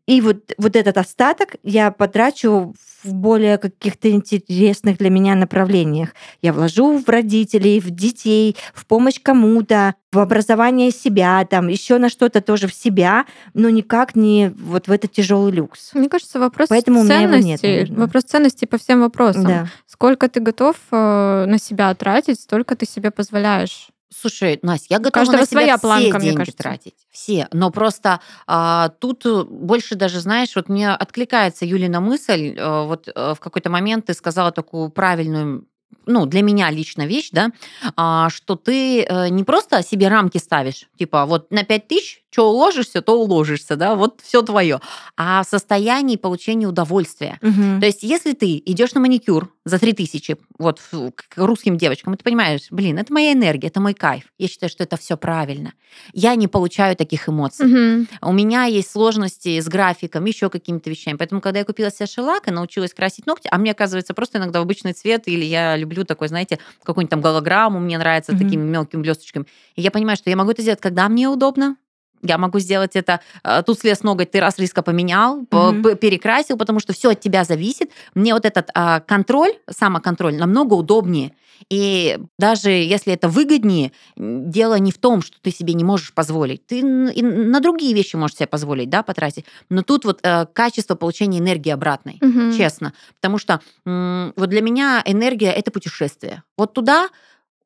[0.06, 6.10] и вот, вот этот остаток я потрачу в более каких-то интересных для меня направлениях.
[6.40, 12.08] Я вложу в родителей, в детей, в помощь кому-то, в образование себя, там еще на
[12.08, 13.24] что-то тоже в себя,
[13.54, 15.94] но никак не вот в этот тяжелый люкс.
[15.94, 17.96] Мне кажется, вопрос Поэтому ценности, у меня его нет, наверное.
[17.98, 19.44] вопрос ценности по всем вопросам.
[19.44, 19.68] Да.
[20.02, 23.86] Сколько ты готов э, на себя тратить, столько ты себе позволяешь.
[24.10, 26.58] Слушай, Настя, я готова каждого на себя своя все планка, мне деньги кажется.
[26.58, 27.06] тратить.
[27.12, 27.46] Все.
[27.52, 32.52] Но просто а, тут больше даже, знаешь, вот мне откликается Юлина мысль.
[32.58, 35.68] э, вот э, в какой-то момент ты сказала такую правильную
[36.06, 37.52] ну, для меня лично вещь, да,
[37.94, 42.50] а, что ты э, не просто себе рамки ставишь, типа, вот на 5 тысяч, что
[42.50, 44.80] уложишься, то уложишься, да, вот все твое,
[45.18, 47.38] а в состоянии получения удовольствия.
[47.42, 47.78] Мгм.
[47.80, 52.24] То есть, если ты идешь на маникюр за 3000, вот в- к русским девочкам, ты
[52.24, 54.24] понимаешь, блин, это моя энергия, это мой кайф.
[54.38, 55.74] Я считаю, что это все правильно.
[56.14, 57.66] Я не получаю таких эмоций.
[57.66, 58.08] Мгм.
[58.22, 61.16] У меня есть сложности с графиком, еще какими-то вещами.
[61.18, 64.60] Поэтому, когда я купила себе шелак и научилась красить ногти, а мне, оказывается, просто иногда
[64.60, 68.40] обычный цвет, или я люблю такой, знаете, какую-нибудь там голограмму, мне нравится Мгм.
[68.42, 69.44] такими мелкими блесточками.
[69.76, 71.76] И я понимаю, что я могу это сделать, когда мне удобно,
[72.22, 76.80] я могу сделать это, э, тут слез ноготь, ты раз резко поменял, п- перекрасил, потому
[76.80, 77.90] что все от тебя зависит.
[78.14, 81.32] Мне вот этот а, контроль, самоконтроль намного удобнее.
[81.70, 86.66] И даже если это выгоднее, дело не в том, что ты себе не можешь позволить.
[86.66, 89.44] Ты на другие вещи можешь себе позволить, да, потратить.
[89.68, 92.52] Но тут вот э, качество получения энергии обратной Мгм.
[92.56, 92.92] честно.
[93.20, 96.42] Потому что м, вот для меня энергия это путешествие.
[96.56, 97.08] Вот туда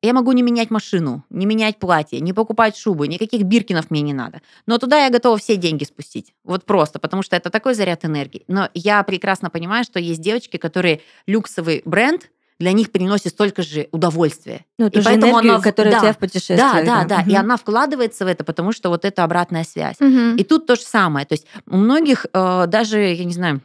[0.01, 4.13] я могу не менять машину, не менять платье, не покупать шубы, никаких биркинов мне не
[4.13, 4.41] надо.
[4.65, 6.33] Но туда я готова все деньги спустить.
[6.43, 8.43] Вот просто, потому что это такой заряд энергии.
[8.47, 12.29] Но я прекрасно понимаю, что есть девочки, которые люксовый бренд
[12.59, 14.65] для них приносит столько же удовольствия.
[14.79, 16.57] Ну, И поэтому энергию, она которая да, у тебя в путешествии.
[16.57, 17.21] Да, да, да.
[17.21, 17.37] И Мгм.
[17.37, 19.99] она вкладывается в это, потому что вот это обратная связь.
[19.99, 20.37] Мгм.
[20.37, 21.25] И тут то же самое.
[21.25, 23.61] То есть у многих э, даже, я не знаю,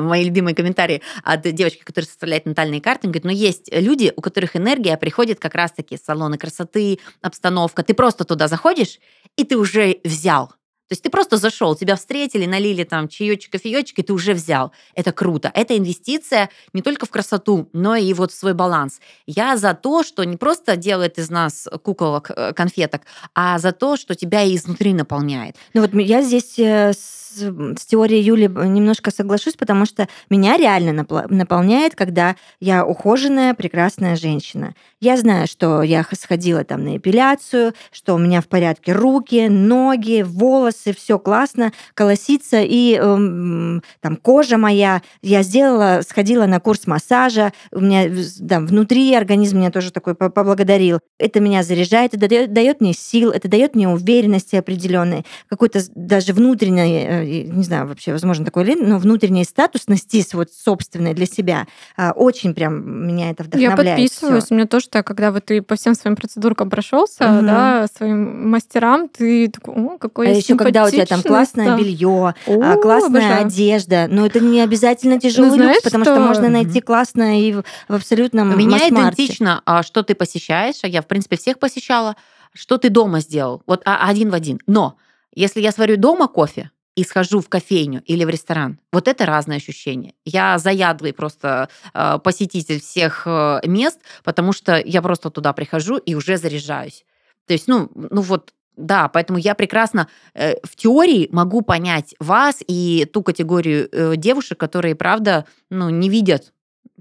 [0.00, 4.56] мои любимые комментарии от девочки, которая составляет натальные карты, говорит, но есть люди, у которых
[4.56, 7.82] энергия приходит как раз-таки салоны красоты, обстановка.
[7.82, 8.98] Ты просто туда заходишь,
[9.36, 10.52] и ты уже взял.
[10.88, 14.70] То есть ты просто зашел, тебя встретили, налили там чаечек, кофеечек, и ты уже взял.
[14.94, 15.50] Это круто.
[15.54, 19.00] Это инвестиция не только в красоту, но и вот в свой баланс.
[19.26, 23.02] Я за то, что не просто делает из нас куколок, э, конфеток,
[23.34, 25.56] а за то, что тебя и изнутри наполняет.
[25.72, 31.06] Ну вот я здесь э, с, с теорией Юли немножко соглашусь, потому что меня реально
[31.28, 34.74] наполняет, когда я ухоженная, прекрасная женщина.
[35.00, 40.22] Я знаю, что я сходила там на эпиляцию, что у меня в порядке руки, ноги,
[40.22, 45.02] волосы, все классно, колосится, и эм, там кожа моя.
[45.22, 48.10] Я сделала, сходила на курс массажа, у меня
[48.48, 51.00] там, внутри организм меня тоже такой по- поблагодарил.
[51.18, 56.32] Это меня заряжает, это дает, дает мне сил, это дает мне уверенности определенной, какой-то даже
[56.32, 61.66] внутренней, э, не знаю вообще, возможно, такой ли, но внутренней статусности вот собственной для себя.
[61.96, 63.98] А, Очень прям меня это Я вдохновляет.
[63.98, 64.44] подписываюсь.
[64.44, 64.54] всё.
[64.54, 67.46] У меня тоже так, когда вот ты по всем своим процедуркам прошелся, Мгм.
[67.46, 71.66] да, своим мастерам, ты такой, о, какой А я еще когда у тебя там классное
[71.66, 71.78] стал».
[71.78, 73.46] белье, О, а, классная обожаю.
[73.46, 76.24] одежда, но это не обязательно тяжелый Ну, знаешь люкс, потому что что?
[76.24, 81.02] можно найти классное и в, абсолютном У меня идентично, а, что ты посещаешь, а я,
[81.02, 82.16] в принципе, всех посещала,
[82.52, 84.60] что ты дома сделал, вот а, один в один.
[84.66, 84.96] Но
[85.34, 89.56] если я сварю дома кофе и схожу в кофейню или в ресторан, вот это разное
[89.56, 90.14] ощущение.
[90.24, 96.14] Я заядлый просто э, посетитель всех э, мест, потому что я просто туда прихожу и
[96.14, 97.04] уже заряжаюсь.
[97.46, 102.62] То есть, ну, ну вот, да, поэтому я прекрасно э, в теории могу понять вас
[102.66, 106.53] и ту категорию э, девушек, которые, правда, ну, не видят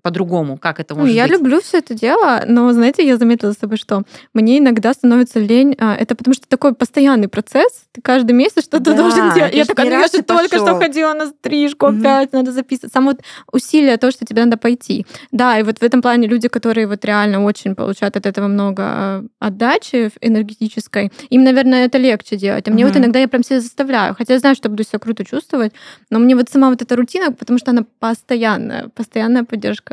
[0.04, 1.32] по-другому, как это Ну, может я быть.
[1.32, 5.76] люблю все это дело, но, знаете, я заметила за собой, что мне иногда становится лень.
[5.80, 7.84] а, Это потому что такой постоянный процесс.
[7.94, 9.56] Ты каждый месяц что-то Да, должен делать.
[9.56, 10.80] Я такая, ну я же только что пошёл.
[10.80, 12.00] ходила на стрижку, Мгм.
[12.02, 12.92] опять надо записывать.
[12.94, 13.22] Само вот
[13.54, 15.06] усилие, то, что тебе надо пойти.
[15.32, 18.84] Да, и вот в этом плане люди, которые вот реально очень получают от этого много
[18.84, 22.68] а, отдачи энергетической, им, наверное, это легче делать.
[22.68, 23.04] А мне вот Мгм.
[23.04, 24.16] иногда я прям себя заставляю.
[24.18, 25.72] Хотя я знаю, что буду себя круто чувствовать,
[26.10, 29.93] но мне вот сама вот эта рутина, потому что она постоянная, постоянная поддержка.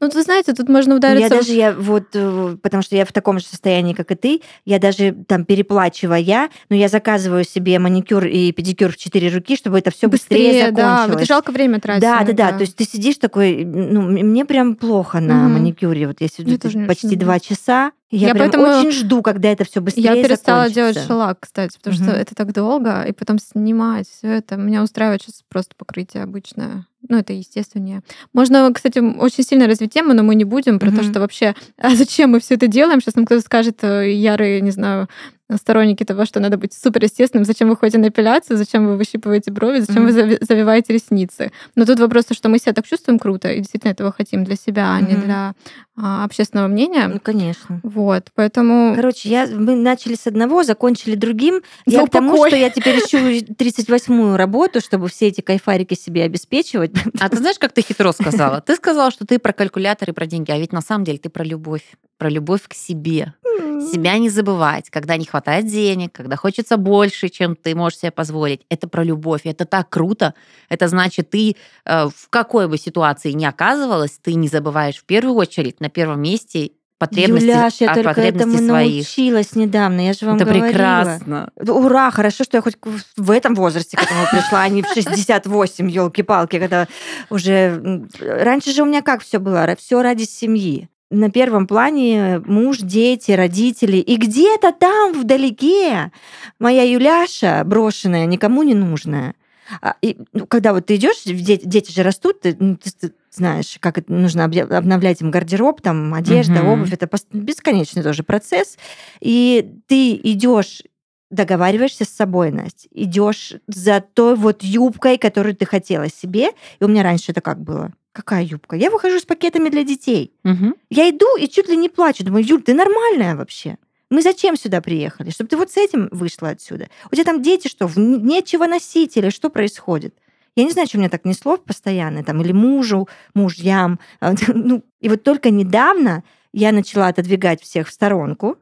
[0.00, 1.34] Ну, вы знаете, тут можно удариться...
[1.34, 4.42] Я даже, я вот, э, потому что я в таком же состоянии, как и ты,
[4.64, 9.78] я даже там переплачивая, но я заказываю себе маникюр и педикюр в четыре руки, чтобы
[9.78, 11.20] это все быстрее, да, закончилось.
[11.20, 12.02] вот жалко время тратить.
[12.02, 12.52] Да, да, да.
[12.52, 15.52] То есть ты сидишь такой, ну, мне прям плохо на Мгм.
[15.54, 16.06] маникюре.
[16.06, 20.02] Вот я сижу почти два часа, Я, Я поэтому- очень жду, когда это все быстрее
[20.04, 21.06] Я перестала делать закончится.
[21.08, 22.04] шелак, кстати, потому Мгм.
[22.04, 24.54] что это так долго, и потом снимать все это.
[24.56, 26.86] Меня устраивает сейчас просто покрытие обычное.
[27.08, 28.02] Ну, это естественнее.
[28.32, 31.10] Можно, кстати, очень сильно развить тему, но мы не будем про то, Мгм.
[31.10, 33.00] что вообще, а зачем мы все это делаем?
[33.00, 35.08] Сейчас нам кто-то скажет, э, ярые, не знаю,
[35.54, 37.44] сторонники того, что надо быть супер естественным.
[37.44, 38.56] Зачем вы ходите на эпиляцию?
[38.56, 39.80] Зачем вы выщипываете брови?
[39.80, 41.52] Зачем вы зави- завиваете ресницы?
[41.76, 44.56] Но тут вопрос, то, что мы себя так чувствуем круто, и действительно этого хотим для
[44.56, 45.22] себя, а не Мгм.
[45.22, 45.54] для
[45.98, 47.08] а, общественного мнения.
[47.08, 47.80] Ну, конечно.
[47.82, 48.94] Вот, поэтому...
[48.96, 51.62] Короче, я, мы начали с одного, закончили другим.
[51.86, 52.50] За Я к тому, упокой.
[52.50, 56.90] что я теперь ищу 38-ю работу, чтобы все эти кайфарики себе обеспечивать.
[57.20, 58.60] А ты знаешь, как ты хитро сказала?
[58.60, 61.30] Ты сказала, что ты про калькулятор и про деньги, а ведь на самом деле ты
[61.30, 61.84] про любовь,
[62.18, 63.32] про любовь к себе.
[63.80, 68.62] Себя не забывать, когда не хватает денег, когда хочется больше, чем ты можешь себе позволить.
[68.68, 69.42] Это про любовь.
[69.44, 70.34] Это так круто.
[70.68, 75.34] Это значит, ты э, в какой бы ситуации ни оказывалась, ты не забываешь в первую
[75.36, 78.94] очередь на первом месте потребности, Юляш, я только этому своих.
[79.04, 80.66] научилась недавно, я же вам Это говорила.
[80.66, 81.50] прекрасно.
[81.56, 82.76] Ура, хорошо, что я хоть
[83.16, 86.88] в этом возрасте к этому пришла, а не в 68, елки-палки, когда
[87.30, 88.06] уже...
[88.20, 89.66] Раньше же у меня как все было?
[89.78, 90.88] Все ради семьи.
[91.10, 93.98] На первом плане муж, дети, родители.
[93.98, 96.10] И где-то там вдалеке
[96.58, 99.34] моя Юляша брошенная, никому не нужная.
[99.82, 103.12] А, И, ну, когда вот ты идешь, дети, дети же растут, ты, ну, ты- ты
[103.30, 106.68] знаешь, как это нужно обновлять им гардероб, там одежда, Мгм.
[106.68, 108.76] обувь, это бесконечный тоже процесс.
[109.20, 110.82] И ты идешь
[111.30, 116.50] договариваешься с собой, Настя, идешь за той вот юбкой, которую ты хотела себе.
[116.78, 117.92] И у меня раньше это как было?
[118.12, 118.76] Какая юбка?
[118.76, 120.32] Я выхожу с пакетами для детей.
[120.44, 120.74] Мгм.
[120.90, 122.24] Я иду и чуть ли не плачу.
[122.24, 123.76] Думаю, Юль, ты нормальная вообще?
[124.08, 125.30] Мы зачем сюда приехали?
[125.30, 126.88] Чтобы ты вот с этим вышла отсюда.
[127.10, 130.14] У тебя там дети что, нечего носить или что происходит?
[130.54, 133.98] Я не знаю, что меня так несло постоянно, там, или мужу, мужьям.
[134.48, 138.56] Ну, и вот только недавно я начала отодвигать всех в сторонку,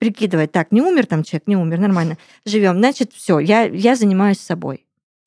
[0.00, 2.78] прикидывать, так, не умер там человек, не умер, нормально, живем.
[2.78, 4.86] Значит, все, я, я занимаюсь собой.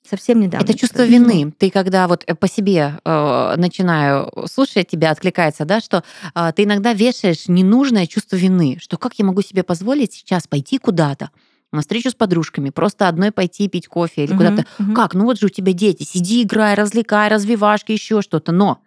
[0.09, 0.65] Совсем недавно.
[0.65, 1.26] Это чувство произошло.
[1.30, 1.53] вины.
[1.57, 6.03] Ты когда вот э, по себе э, начинаю слушать тебя, откликается, да, что
[6.36, 10.78] э, ты иногда вешаешь ненужное чувство вины, что как я могу себе позволить сейчас пойти
[10.78, 11.30] куда-то,
[11.71, 14.65] на встречу с подружками, просто одной пойти пить кофе или Мгм, куда-то.
[14.78, 14.93] мгм.
[14.93, 15.13] Как?
[15.13, 18.51] Ну вот же у тебя дети, сиди, играй, развлекай, развивашки, еще что-то.
[18.51, 18.80] Но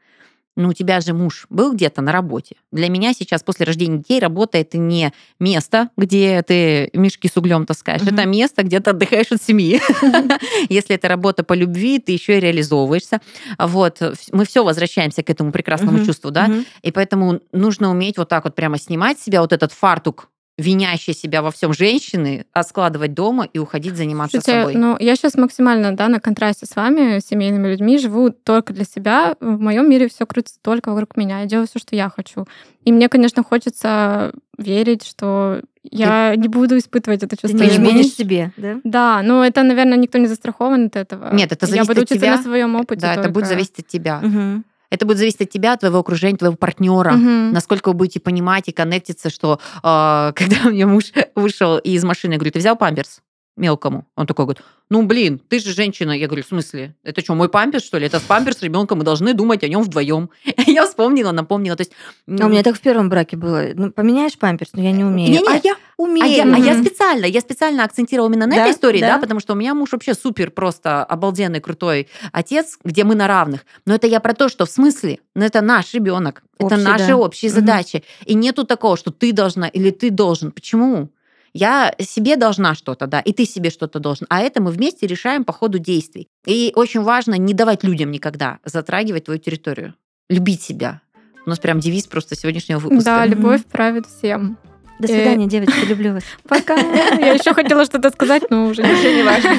[0.57, 2.57] ну, у тебя же муж был где-то на работе.
[2.73, 7.67] Для меня сейчас после рождения детей работа это не место, где ты мешки с углем
[7.67, 8.15] таскаешь, Мгм.
[8.15, 9.81] это место, где ты отдыхаешь от семьи.
[10.69, 13.21] Если это работа по любви, ты еще и реализовываешься.
[13.59, 14.01] Вот,
[14.33, 16.65] мы все возвращаемся к этому прекрасному Мгм, чувству, да, мгм.
[16.83, 20.29] и поэтому нужно уметь вот так вот прямо снимать себя вот этот фартук
[20.59, 24.75] винящей себя во всем женщины, а складывать дома и уходить заниматься Слушайте, собой.
[24.75, 28.85] ну, я сейчас максимально да, на контрасте с вами, с семейными людьми, живу только для
[28.85, 29.37] себя.
[29.41, 31.41] В моем мире все крутится только вокруг меня.
[31.41, 32.47] Я делаю все, что я хочу.
[32.85, 37.89] И мне, конечно, хочется верить, что я не буду испытывать это чувство не Ты вины.
[37.89, 38.81] изменишь себе, да?
[38.83, 41.35] Да, но это, наверное, никто не застрахован от этого.
[41.35, 42.37] Нет, это Я зависит буду от учиться тебя.
[42.39, 43.03] на своем опыте.
[43.03, 43.49] да, это будет только.
[43.49, 44.21] зависеть от тебя.
[44.21, 44.65] Мгм.
[44.91, 47.13] Это будет зависеть от тебя, от твоего окружения, твоего партнера.
[47.13, 47.53] Мгм.
[47.53, 52.35] Насколько вы будете понимать и коннектиться, что э, когда у меня муж вышел из машины,
[52.35, 53.21] я говорю, ты взял памперс
[53.57, 54.07] мелкому?
[54.17, 56.13] Он такой говорит, ну блин, ты же женщина.
[56.13, 56.95] Я говорю, в смысле?
[57.03, 58.07] Это что, мой памперс, что ли?
[58.07, 60.31] Это памперс ребенка, мы должны думать о нем вдвоем.
[60.67, 61.77] Я вспомнила, напомнила.
[61.77, 61.93] То есть,
[62.29, 63.65] А у меня так в первом браке было.
[63.75, 65.31] Ну, поменяешь памперс, но я не умею.
[65.31, 65.49] Не-не.
[65.49, 66.27] А я А умею.
[66.29, 69.15] я, а я специально, я специально акцентировала именно на Да, этой истории, да?
[69.15, 69.19] да.
[69.19, 73.65] потому что у меня муж вообще супер просто обалденный, крутой отец, где мы на равных.
[73.87, 77.17] Но это я про то, что в смысле, ну это наш ребенок, это наши да.
[77.17, 77.61] общие Мгм.
[77.61, 78.05] задачи.
[78.25, 80.53] И нету такого, что ты должна или ты должен.
[80.53, 81.09] Почему?
[81.57, 84.27] Я себе должна что-то, да, и ты себе что-то должен.
[84.29, 86.29] А это мы вместе решаем по ходу действий.
[86.47, 89.95] И очень важно не давать людям никогда затрагивать твою территорию.
[90.29, 91.01] Любить себя.
[91.47, 93.05] У нас прям девиз просто сегодняшнего выпуска.
[93.05, 94.59] Да, любовь правит всем.
[94.99, 96.23] До свидания, девочки, люблю вас.
[96.49, 96.77] Пока.
[96.77, 99.51] Я еще хотела что-то сказать, но уже Уже не важно.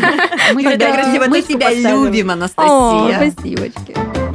[0.54, 0.64] Мы
[1.42, 3.32] тебя, любим, О, Анастасия.
[3.32, 4.27] спасибочки.